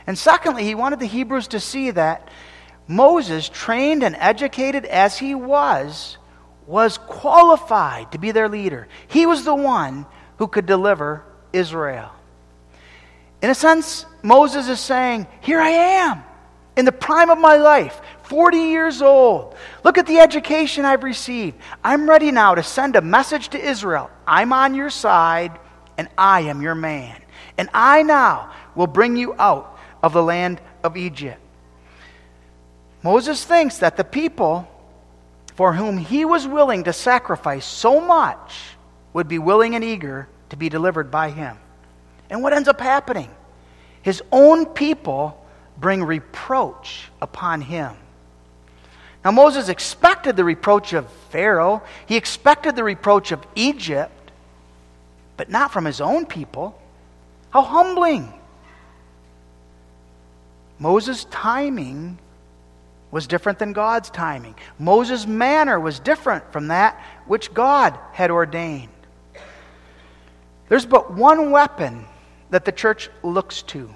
[0.07, 2.29] And secondly, he wanted the Hebrews to see that
[2.89, 6.17] Moses, trained and educated as he was,
[6.67, 8.89] was qualified to be their leader.
[9.07, 10.07] He was the one
[10.39, 12.11] who could deliver Israel.
[13.41, 16.23] In a sense, Moses is saying, Here I am,
[16.77, 19.55] in the prime of my life, 40 years old.
[19.85, 21.57] Look at the education I've received.
[21.83, 24.11] I'm ready now to send a message to Israel.
[24.27, 25.59] I'm on your side,
[25.97, 27.21] and I am your man.
[27.57, 31.41] And I now will bring you out of the land of Egypt.
[33.03, 34.69] Moses thinks that the people
[35.55, 38.55] for whom he was willing to sacrifice so much
[39.13, 41.59] would be willing and eager to be delivered by him.
[42.31, 43.31] And what ends up happening?
[44.03, 45.45] His own people
[45.79, 47.95] bring reproach upon him.
[49.25, 54.31] Now, Moses expected the reproach of Pharaoh, he expected the reproach of Egypt,
[55.37, 56.81] but not from his own people.
[57.51, 58.33] How humbling!
[60.79, 62.19] Moses' timing
[63.11, 64.55] was different than God's timing.
[64.79, 68.89] Moses' manner was different from that which God had ordained.
[70.69, 72.07] There's but one weapon
[72.51, 73.95] that the church looks to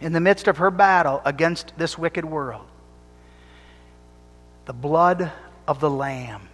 [0.00, 2.66] in the midst of her battle against this wicked world
[4.66, 5.30] the blood
[5.68, 6.48] of the Lamb.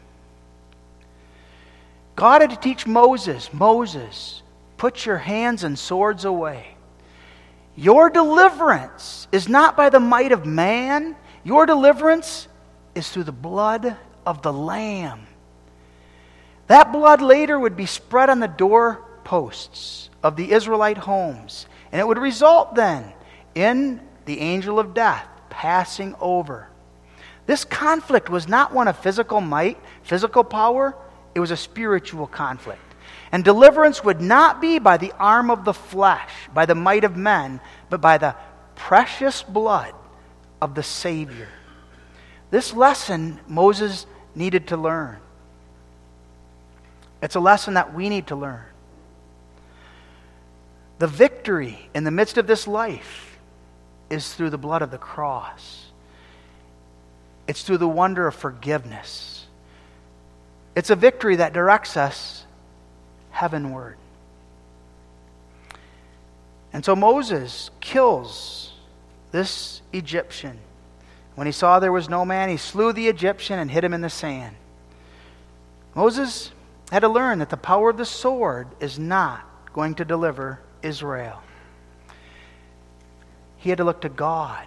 [2.17, 4.43] God had to teach Moses Moses,
[4.77, 6.75] put your hands and swords away.
[7.77, 11.15] Your deliverance is not by the might of man,
[11.45, 12.49] your deliverance
[12.95, 15.27] is through the blood of the Lamb.
[16.67, 22.07] That blood later would be spread on the doorposts of the Israelite homes, and it
[22.07, 23.13] would result then
[23.55, 26.69] in the angel of death passing over.
[27.47, 30.95] This conflict was not one of physical might, physical power,
[31.35, 32.81] it was a spiritual conflict.
[33.33, 37.17] And deliverance would not be by the arm of the flesh, by the might of
[37.17, 38.35] men, but by the
[38.75, 39.95] precious blood
[40.61, 41.49] of the Savior.
[42.51, 45.19] This lesson Moses needed to learn.
[47.23, 48.65] It's a lesson that we need to learn.
[51.01, 53.39] The victory in the midst of this life
[54.11, 55.87] is through the blood of the cross.
[57.49, 59.47] It's through the wonder of forgiveness.
[60.77, 62.45] It's a victory that directs us
[63.31, 63.97] heavenward.
[66.75, 68.75] And so Moses kills
[69.33, 70.59] this Egyptian.
[71.35, 74.03] When he saw there was no man, he slew the Egyptian and hid him in
[74.03, 74.55] the sand.
[75.95, 76.53] Moses
[76.93, 81.41] had to learn that the power of the sword is not going to deliver Israel.
[83.57, 84.67] He had to look to God.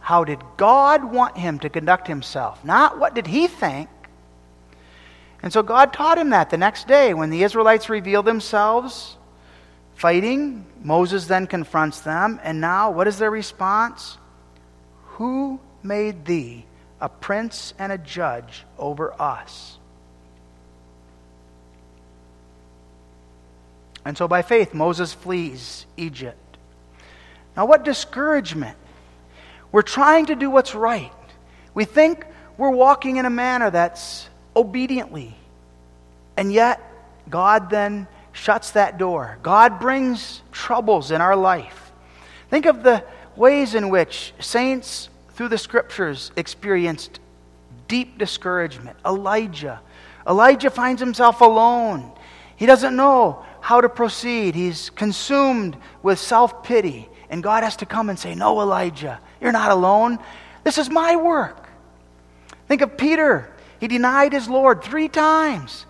[0.00, 2.64] How did God want him to conduct himself?
[2.64, 3.88] Not what did he think.
[5.42, 9.16] And so God taught him that the next day when the Israelites revealed themselves
[9.94, 10.66] fighting.
[10.82, 12.40] Moses then confronts them.
[12.42, 14.18] And now, what is their response?
[15.14, 16.66] Who made thee
[17.00, 19.78] a prince and a judge over us?
[24.04, 26.38] And so by faith, Moses flees Egypt.
[27.56, 28.76] Now, what discouragement!
[29.70, 31.12] We're trying to do what's right.
[31.74, 32.26] We think
[32.56, 35.34] we're walking in a manner that's obediently.
[36.36, 36.80] And yet,
[37.30, 39.38] God then shuts that door.
[39.42, 41.92] God brings troubles in our life.
[42.50, 43.04] Think of the
[43.36, 47.20] ways in which saints through the scriptures experienced
[47.88, 48.96] deep discouragement.
[49.04, 49.80] Elijah.
[50.26, 52.12] Elijah finds himself alone.
[52.56, 54.54] He doesn't know how to proceed.
[54.54, 57.08] He's consumed with self pity.
[57.30, 60.18] And God has to come and say, No, Elijah, you're not alone.
[60.64, 61.66] This is my work.
[62.68, 63.50] Think of Peter.
[63.80, 65.86] He denied his Lord three times,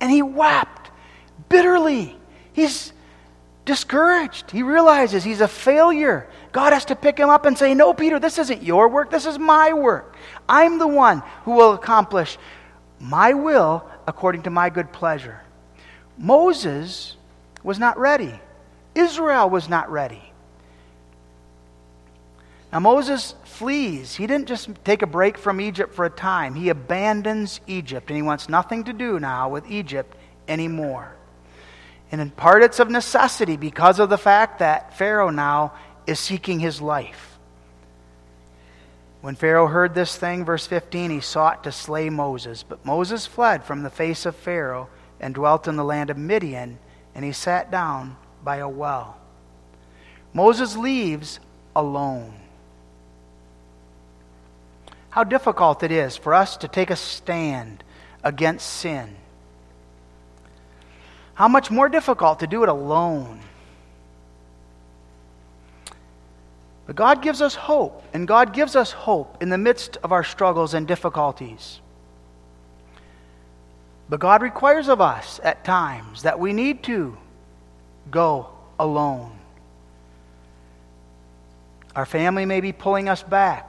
[0.00, 0.90] and he wept
[1.48, 2.16] bitterly.
[2.52, 2.92] He's
[3.64, 4.50] discouraged.
[4.50, 6.28] He realizes he's a failure.
[6.52, 9.10] God has to pick him up and say, No, Peter, this isn't your work.
[9.10, 10.16] This is my work.
[10.48, 12.38] I'm the one who will accomplish
[13.00, 15.42] my will according to my good pleasure.
[16.18, 17.16] Moses
[17.62, 18.40] was not ready,
[18.94, 20.32] Israel was not ready.
[22.72, 24.14] Now, Moses flees.
[24.16, 26.54] He didn't just take a break from Egypt for a time.
[26.54, 30.14] He abandons Egypt, and he wants nothing to do now with Egypt
[30.46, 31.14] anymore.
[32.12, 35.72] And in part, it's of necessity because of the fact that Pharaoh now
[36.06, 37.38] is seeking his life.
[39.22, 42.62] When Pharaoh heard this thing, verse 15, he sought to slay Moses.
[42.62, 44.88] But Moses fled from the face of Pharaoh
[45.20, 46.78] and dwelt in the land of Midian,
[47.14, 49.16] and he sat down by a well.
[50.32, 51.40] Moses leaves
[51.74, 52.34] alone.
[55.10, 57.82] How difficult it is for us to take a stand
[58.22, 59.16] against sin.
[61.34, 63.40] How much more difficult to do it alone.
[66.86, 70.22] But God gives us hope, and God gives us hope in the midst of our
[70.22, 71.80] struggles and difficulties.
[74.08, 77.16] But God requires of us at times that we need to
[78.10, 78.48] go
[78.78, 79.32] alone.
[81.94, 83.68] Our family may be pulling us back,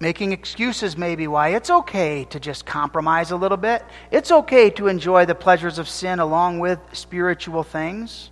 [0.00, 3.84] making excuses maybe why it's okay to just compromise a little bit.
[4.10, 8.30] It's okay to enjoy the pleasures of sin along with spiritual things.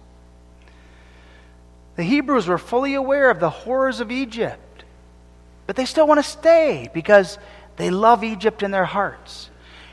[1.96, 4.84] The Hebrews were fully aware of the horrors of Egypt,
[5.66, 7.38] but they still want to stay because
[7.76, 9.47] they love Egypt in their hearts.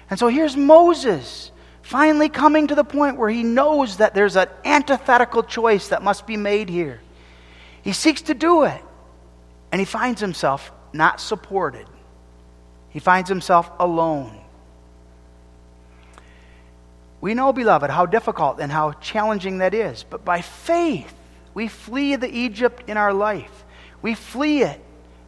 [0.10, 1.52] And so here's Moses
[1.82, 6.26] finally coming to the point where he knows that there's an antithetical choice that must
[6.26, 7.00] be made here.
[7.84, 8.82] He seeks to do it,
[9.72, 11.86] and he finds himself not supported.
[12.90, 14.40] He finds himself alone.
[17.22, 20.04] We know, beloved, how difficult and how challenging that is.
[20.04, 21.14] But by faith,
[21.54, 23.64] we flee the Egypt in our life.
[24.02, 24.80] We flee it,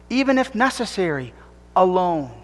[0.08, 1.34] even if necessary,
[1.74, 2.37] alone.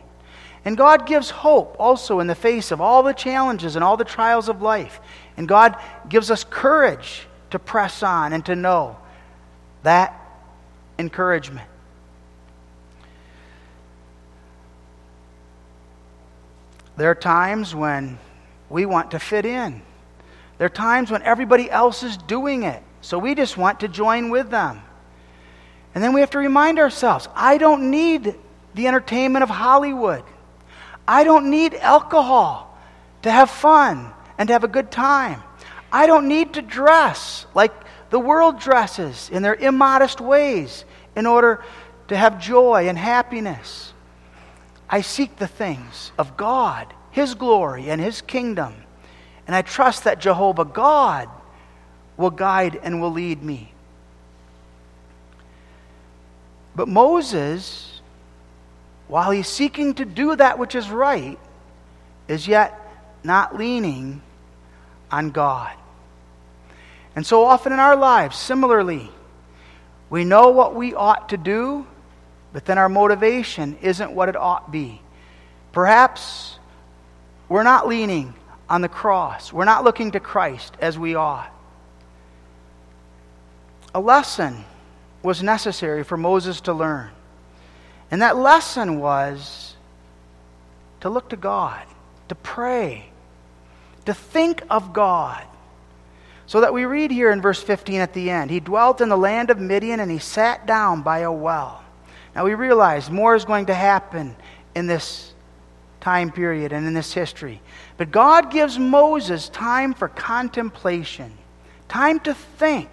[0.65, 4.05] And God gives hope also in the face of all the challenges and all the
[4.05, 4.99] trials of life.
[5.37, 5.77] And God
[6.09, 8.97] gives us courage to press on and to know
[9.83, 10.19] that
[10.99, 11.69] encouragement.
[16.97, 18.19] There are times when
[18.71, 19.83] we want to fit in.
[20.59, 24.31] There are times when everybody else is doing it, so we just want to join
[24.31, 24.81] with them.
[25.95, 28.35] And then we have to remind ourselves I don't need
[28.75, 30.25] the entertainment of Hollywood.
[31.07, 32.79] I don't need alcohol
[33.23, 35.43] to have fun and to have a good time.
[35.93, 37.73] I don't need to dress like
[38.11, 40.85] the world dresses in their immodest ways
[41.17, 41.63] in order
[42.09, 43.93] to have joy and happiness.
[44.89, 48.75] I seek the things of God, His glory, and His kingdom.
[49.47, 51.29] And I trust that Jehovah God
[52.17, 53.73] will guide and will lead me.
[56.77, 57.94] But Moses
[59.09, 61.39] while he's seeking to do that which is right,
[62.29, 62.81] is yet
[63.23, 64.23] not leaning
[65.11, 65.73] on God.
[67.17, 69.11] And so often in our lives, similarly,
[70.11, 71.87] we know what we ought to do,
[72.53, 75.01] but then our motivation isn't what it ought be.
[75.73, 76.59] Perhaps
[77.49, 78.35] we're not leaning
[78.69, 81.51] on the cross, we're not looking to Christ as we ought.
[83.95, 84.65] A lesson
[85.23, 87.11] was necessary for Moses to learn.
[88.15, 89.75] And that lesson was
[91.01, 91.85] to look to God,
[92.29, 93.07] to pray,
[94.05, 95.43] to think of God.
[96.47, 99.17] So that we read here in verse 15 at the end He dwelt in the
[99.17, 101.83] land of Midian and he sat down by a well.
[102.37, 104.37] Now we realize more is going to happen
[104.77, 105.35] in this
[106.01, 107.61] time period and in this history.
[107.97, 111.37] But God gives Moses time for contemplation,
[111.89, 112.89] time to think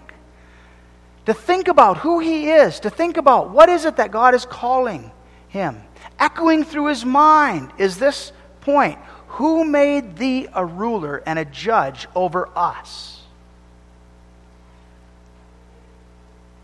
[1.32, 4.43] to think about who he is, to think about what is it that God is
[4.43, 5.09] calling
[5.47, 5.82] him.
[6.19, 8.99] Echoing through his mind is this point
[9.39, 13.23] Who made thee a ruler and a judge over us?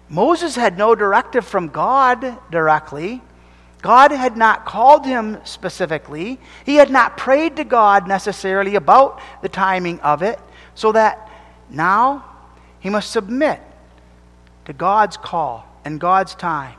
[0.10, 3.22] Moses had no directive from God directly.
[3.82, 6.40] God had not called him specifically.
[6.66, 10.40] He had not prayed to God necessarily about the timing of it,
[10.76, 11.32] so that
[11.70, 12.26] now
[12.82, 13.62] he must submit
[14.68, 16.76] to God's call and God's time.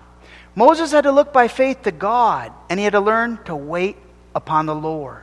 [0.55, 3.97] Moses had to look by faith to God, and he had to learn to wait
[4.35, 5.23] upon the Lord.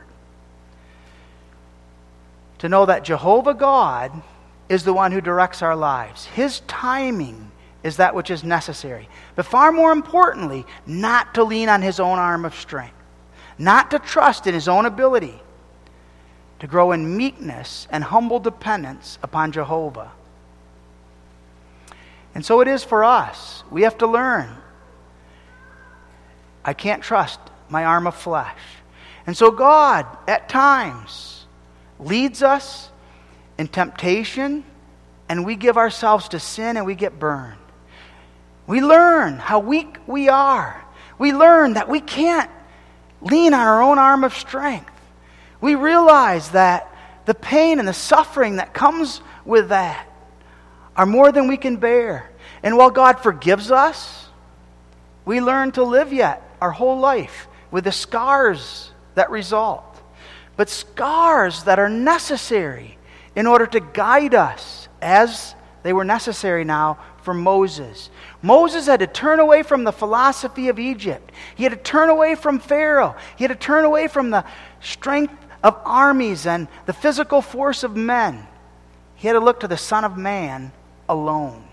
[2.58, 4.10] To know that Jehovah God
[4.68, 6.24] is the one who directs our lives.
[6.24, 7.52] His timing
[7.84, 9.08] is that which is necessary.
[9.36, 12.96] But far more importantly, not to lean on his own arm of strength,
[13.58, 15.40] not to trust in his own ability,
[16.58, 20.10] to grow in meekness and humble dependence upon Jehovah.
[22.36, 23.64] And so it is for us.
[23.70, 24.54] We have to learn.
[26.62, 28.58] I can't trust my arm of flesh.
[29.26, 31.46] And so God, at times,
[31.98, 32.90] leads us
[33.56, 34.64] in temptation,
[35.30, 37.56] and we give ourselves to sin and we get burned.
[38.66, 40.84] We learn how weak we are.
[41.18, 42.50] We learn that we can't
[43.22, 44.92] lean on our own arm of strength.
[45.62, 50.06] We realize that the pain and the suffering that comes with that
[50.96, 52.30] are more than we can bear.
[52.62, 54.28] And while God forgives us,
[55.24, 59.84] we learn to live yet our whole life with the scars that result.
[60.56, 62.96] But scars that are necessary
[63.34, 68.08] in order to guide us as they were necessary now for Moses.
[68.40, 71.30] Moses had to turn away from the philosophy of Egypt.
[71.54, 73.16] He had to turn away from Pharaoh.
[73.36, 74.44] He had to turn away from the
[74.80, 78.46] strength of armies and the physical force of men.
[79.16, 80.72] He had to look to the Son of Man
[81.08, 81.64] alone.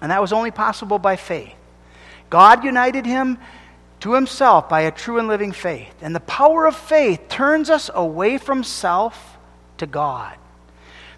[0.00, 1.54] And that was only possible by faith.
[2.30, 3.38] God united him
[4.00, 5.94] to himself by a true and living faith.
[6.00, 9.38] And the power of faith turns us away from self
[9.78, 10.36] to God.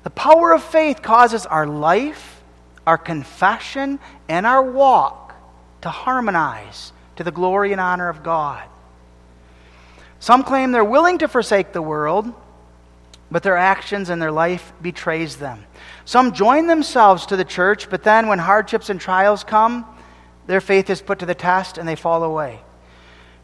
[0.03, 2.43] The power of faith causes our life,
[2.87, 5.35] our confession, and our walk
[5.83, 8.63] to harmonize to the glory and honor of God.
[10.21, 12.33] Some claim they're willing to forsake the world,
[13.31, 15.65] but their actions and their life betrays them.
[16.05, 19.87] Some join themselves to the church, but then when hardships and trials come,
[20.47, 22.61] their faith is put to the test and they fall away.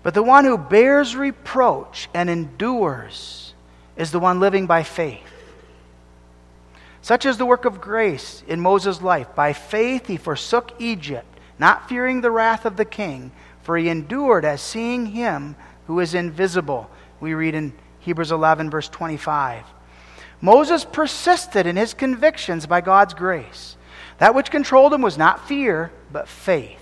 [0.03, 3.55] But the one who bears reproach and endures
[3.97, 5.23] is the one living by faith.
[7.01, 9.35] Such is the work of grace in Moses' life.
[9.37, 11.27] By faith he forsook Egypt,
[11.59, 13.31] not fearing the wrath of the king,
[13.63, 15.55] for he endured as seeing him
[15.87, 16.91] who is invisible.
[17.21, 19.65] We read in Hebrews 11, verse 25.
[20.41, 23.77] Moses persisted in his convictions by God's grace.
[24.19, 26.81] That which controlled him was not fear, but faith.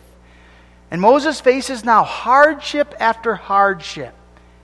[0.90, 4.14] And Moses faces now hardship after hardship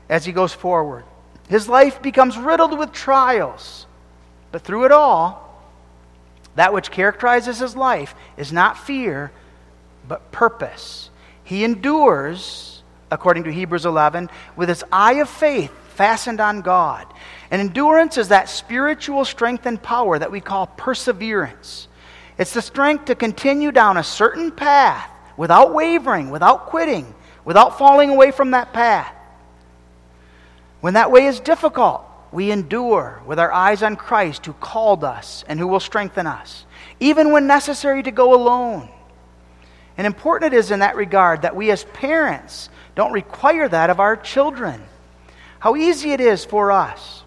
[0.09, 1.05] as he goes forward.
[1.49, 3.86] His life becomes riddled with trials.
[4.53, 5.64] But through it all,
[6.57, 9.32] that which characterizes his life is not fear,
[10.07, 11.11] but purpose.
[11.43, 17.07] He endures, according to Hebrews 11, with his eye of faith fastened on God.
[17.51, 21.88] And endurance is that spiritual strength and power that we call perseverance.
[22.38, 28.11] It's the strength to continue down a certain path without wavering, without quitting, without falling
[28.11, 29.12] away from that path.
[30.80, 35.44] When that way is difficult, we endure with our eyes on Christ who called us
[35.48, 36.64] and who will strengthen us,
[37.01, 38.88] even when necessary to go alone.
[39.98, 44.01] And important it is in that regard that we as parents don't require that of
[44.01, 44.80] our children.
[45.59, 47.20] How easy it is for us.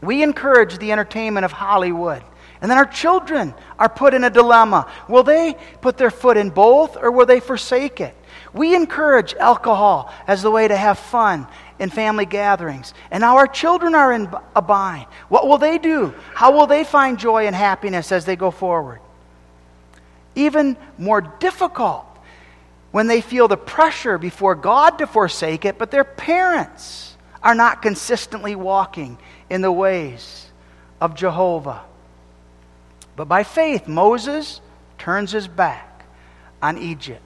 [0.00, 2.22] We encourage the entertainment of Hollywood.
[2.60, 4.90] And then our children are put in a dilemma.
[5.08, 8.14] Will they put their foot in both or will they forsake it?
[8.52, 11.46] We encourage alcohol as the way to have fun
[11.78, 12.94] in family gatherings.
[13.10, 15.06] And now our children are in a bind.
[15.28, 16.14] What will they do?
[16.34, 19.00] How will they find joy and happiness as they go forward?
[20.34, 22.06] Even more difficult
[22.92, 27.82] when they feel the pressure before God to forsake it, but their parents are not
[27.82, 29.18] consistently walking
[29.50, 30.46] in the ways
[31.00, 31.82] of Jehovah.
[33.14, 34.60] But by faith, Moses
[34.98, 36.04] turns his back
[36.62, 37.22] on Egypt.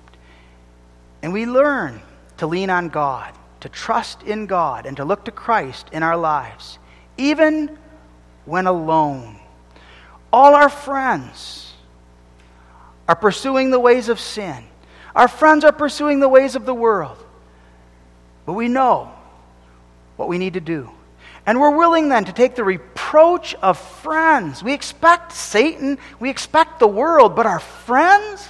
[1.23, 2.01] And we learn
[2.39, 6.17] to lean on God to trust in God and to look to Christ in our
[6.17, 6.79] lives,
[7.17, 7.79] even
[8.45, 9.39] when alone.
[10.33, 11.75] All our friends
[13.09, 14.65] are pursuing the ways of sin.
[15.15, 17.19] Our friends are pursuing the ways of the world.
[18.47, 19.13] But we know
[20.17, 20.91] what we need to do.
[21.51, 24.63] And we're willing then to take the reproach of friends.
[24.63, 28.49] We expect Satan, we expect the world, but our friends?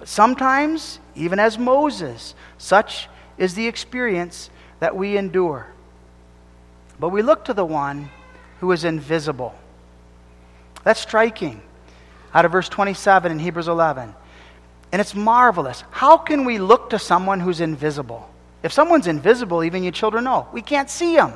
[0.00, 3.08] But sometimes, even as Moses, such
[3.38, 5.68] is the experience that we endure.
[6.98, 8.10] But we look to the one
[8.58, 9.54] who is invisible.
[10.82, 11.62] That's striking
[12.34, 14.12] out of verse 27 in Hebrews 11.
[14.90, 15.84] And it's marvelous.
[15.92, 18.28] How can we look to someone who's invisible?
[18.64, 21.34] If someone's invisible, even you children know, we can't see him.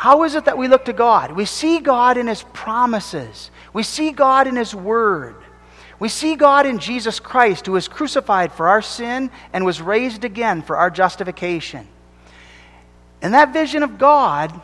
[0.00, 1.30] How is it that we look to God?
[1.32, 5.36] We see God in His promises, we see God in His Word.
[5.98, 10.24] We see God in Jesus Christ, who was crucified for our sin and was raised
[10.24, 11.86] again for our justification.
[13.20, 14.58] And that vision of God,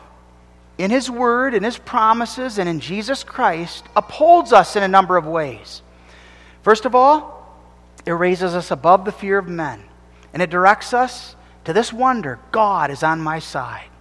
[0.79, 5.17] in His Word, in His promises, and in Jesus Christ, upholds us in a number
[5.17, 5.83] of ways.
[6.63, 7.55] First of all,
[8.07, 9.83] it raises us above the fear of men,
[10.33, 11.35] and it directs us
[11.65, 13.91] to this wonder God is on my side.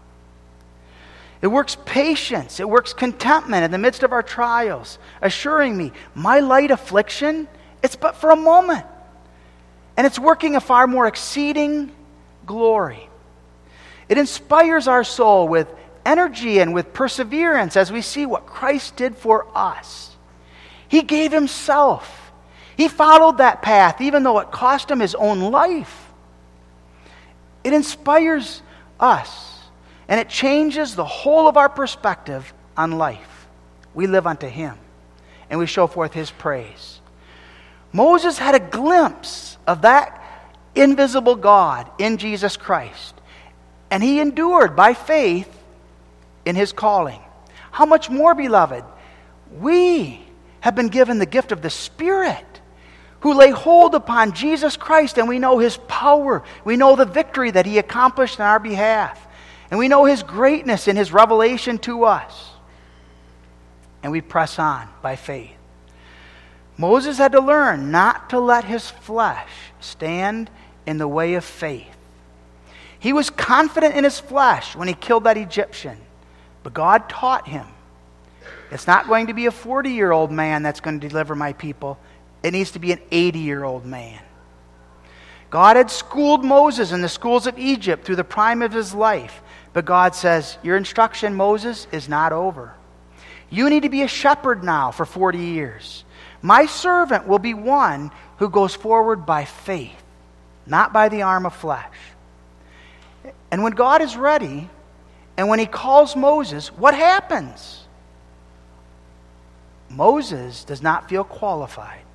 [1.43, 2.61] It works patience.
[2.61, 7.49] It works contentment in the midst of our trials, assuring me my light affliction,
[7.83, 8.85] it's but for a moment.
[9.97, 11.93] And it's working a far more exceeding
[12.47, 13.09] glory.
[14.09, 15.73] It inspires our soul with
[16.05, 20.17] energy and with perseverance as we see what Christ did for us.
[20.89, 22.33] He gave Himself.
[22.77, 26.13] He followed that path, even though it cost Him His own life.
[27.65, 28.63] It inspires
[29.01, 29.56] us
[30.09, 33.47] and it changes the whole of our perspective on life.
[33.95, 34.77] We live unto Him,
[35.51, 37.01] and we show forth His praise.
[37.93, 40.23] Moses had a glimpse of that
[40.75, 43.15] invisible God in Jesus Christ,
[43.91, 45.51] and he endured by faith
[46.45, 47.21] in his calling.
[47.71, 48.85] How much more, beloved,
[49.59, 50.21] we
[50.61, 52.45] have been given the gift of the Spirit
[53.21, 56.43] who lay hold upon Jesus Christ, and we know his power.
[56.65, 59.26] We know the victory that he accomplished on our behalf.
[59.71, 62.51] And we know His greatness in His revelation to us.
[64.03, 65.51] And we press on by faith.
[66.77, 69.49] Moses had to learn not to let his flesh
[69.81, 70.51] stand
[70.85, 71.97] in the way of faith.
[72.99, 75.97] He was confident in his flesh when he killed that Egyptian,
[76.63, 77.67] but God taught him
[78.71, 81.53] it's not going to be a 40 year old man that's going to deliver my
[81.53, 81.99] people,
[82.43, 84.21] it needs to be an 80 year old man.
[85.51, 89.43] God had schooled Moses in the schools of Egypt through the prime of his life.
[89.73, 92.75] But God says, Your instruction, Moses, is not over.
[93.51, 96.05] You need to be a shepherd now for 40 years.
[96.43, 100.03] My servant will be one who goes forward by faith,
[100.67, 101.97] not by the arm of flesh.
[103.51, 104.69] And when God is ready,
[105.37, 107.85] And when he calls Moses, what happens?
[109.91, 112.06] Moses does not feel qualified.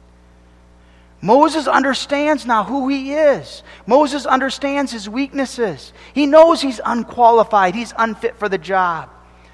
[1.22, 3.61] Moses understands now who he is.
[3.86, 5.93] Moses understands his weaknesses.
[6.13, 9.09] He knows he's unqualified, he's unfit for the job.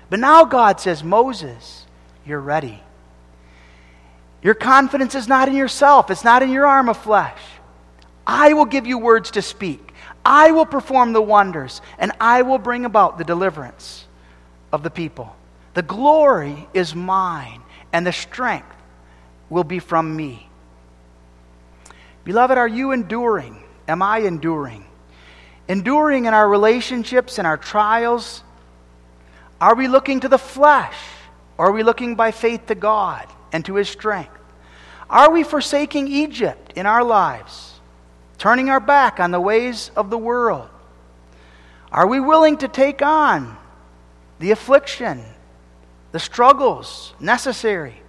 [0.10, 1.86] But now God says, Moses,
[2.26, 2.82] you're ready.
[4.42, 7.40] Your confidence is not in yourself, it's not in your arm of flesh.
[8.26, 9.94] I will give you words to speak.
[10.26, 14.06] I will perform the wonders, and I will bring about the deliverance
[14.72, 15.36] of the people.
[15.74, 17.62] The glory is mine,
[17.94, 18.76] and the strength
[19.50, 20.47] will be from me.
[22.28, 23.64] Beloved, are you enduring?
[23.88, 24.86] Am I enduring?
[25.70, 28.44] Enduring in our relationships and our trials?
[29.62, 30.98] Are we looking to the flesh?
[31.58, 34.38] Or are we looking by faith to God and to His strength?
[35.10, 37.78] Are we forsaking Egypt in our lives?
[38.38, 40.70] turning our back on the ways of the world?
[41.92, 43.58] Are we willing to take on
[44.40, 45.24] the affliction,
[46.12, 48.02] the struggles necessary?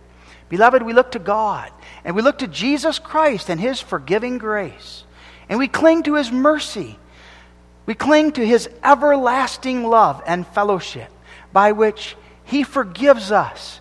[0.49, 1.71] Beloved, we look to God
[2.05, 5.05] and we look to Jesus Christ and His forgiving grace.
[5.49, 6.99] And we cling to His mercy.
[7.87, 11.11] We cling to His everlasting love and fellowship
[11.53, 13.81] by which He forgives us,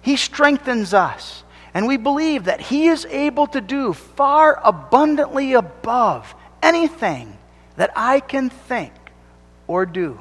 [0.00, 1.44] He strengthens us,
[1.74, 7.36] and we believe that He is able to do far abundantly above anything
[7.76, 8.92] that I can think
[9.66, 10.18] or do.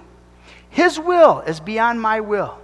[0.70, 2.61] His will is beyond my will.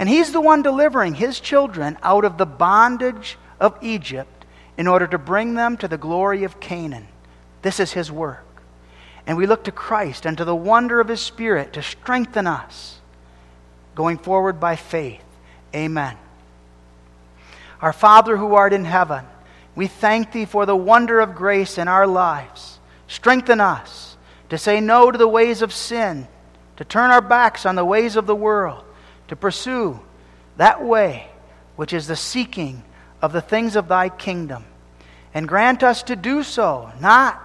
[0.00, 4.46] And He's the one delivering His children out of the bondage of Egypt
[4.78, 7.06] in order to bring them to the glory of Canaan.
[7.60, 8.46] This is His work.
[9.26, 12.98] And we look to Christ and to the wonder of His Spirit to strengthen us
[13.94, 15.22] going forward by faith.
[15.74, 16.16] Amen.
[17.82, 19.26] Our Father who art in heaven,
[19.74, 22.78] we thank thee for the wonder of grace in our lives.
[23.06, 24.16] Strengthen us
[24.48, 26.26] to say no to the ways of sin,
[26.78, 28.82] to turn our backs on the ways of the world,
[29.30, 29.98] to pursue
[30.56, 31.28] that way
[31.76, 32.82] which is the seeking
[33.22, 34.64] of the things of thy kingdom.
[35.32, 37.40] And grant us to do so, not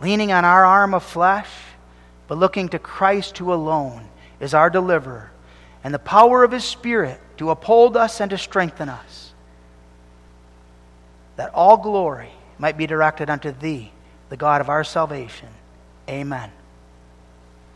[0.00, 1.50] leaning on our arm of flesh,
[2.26, 4.08] but looking to Christ who alone
[4.40, 5.30] is our deliverer,
[5.84, 9.32] and the power of his Spirit to uphold us and to strengthen us
[11.36, 13.92] that all glory might be directed unto thee,
[14.28, 15.48] the God of our salvation.
[16.08, 16.50] Amen.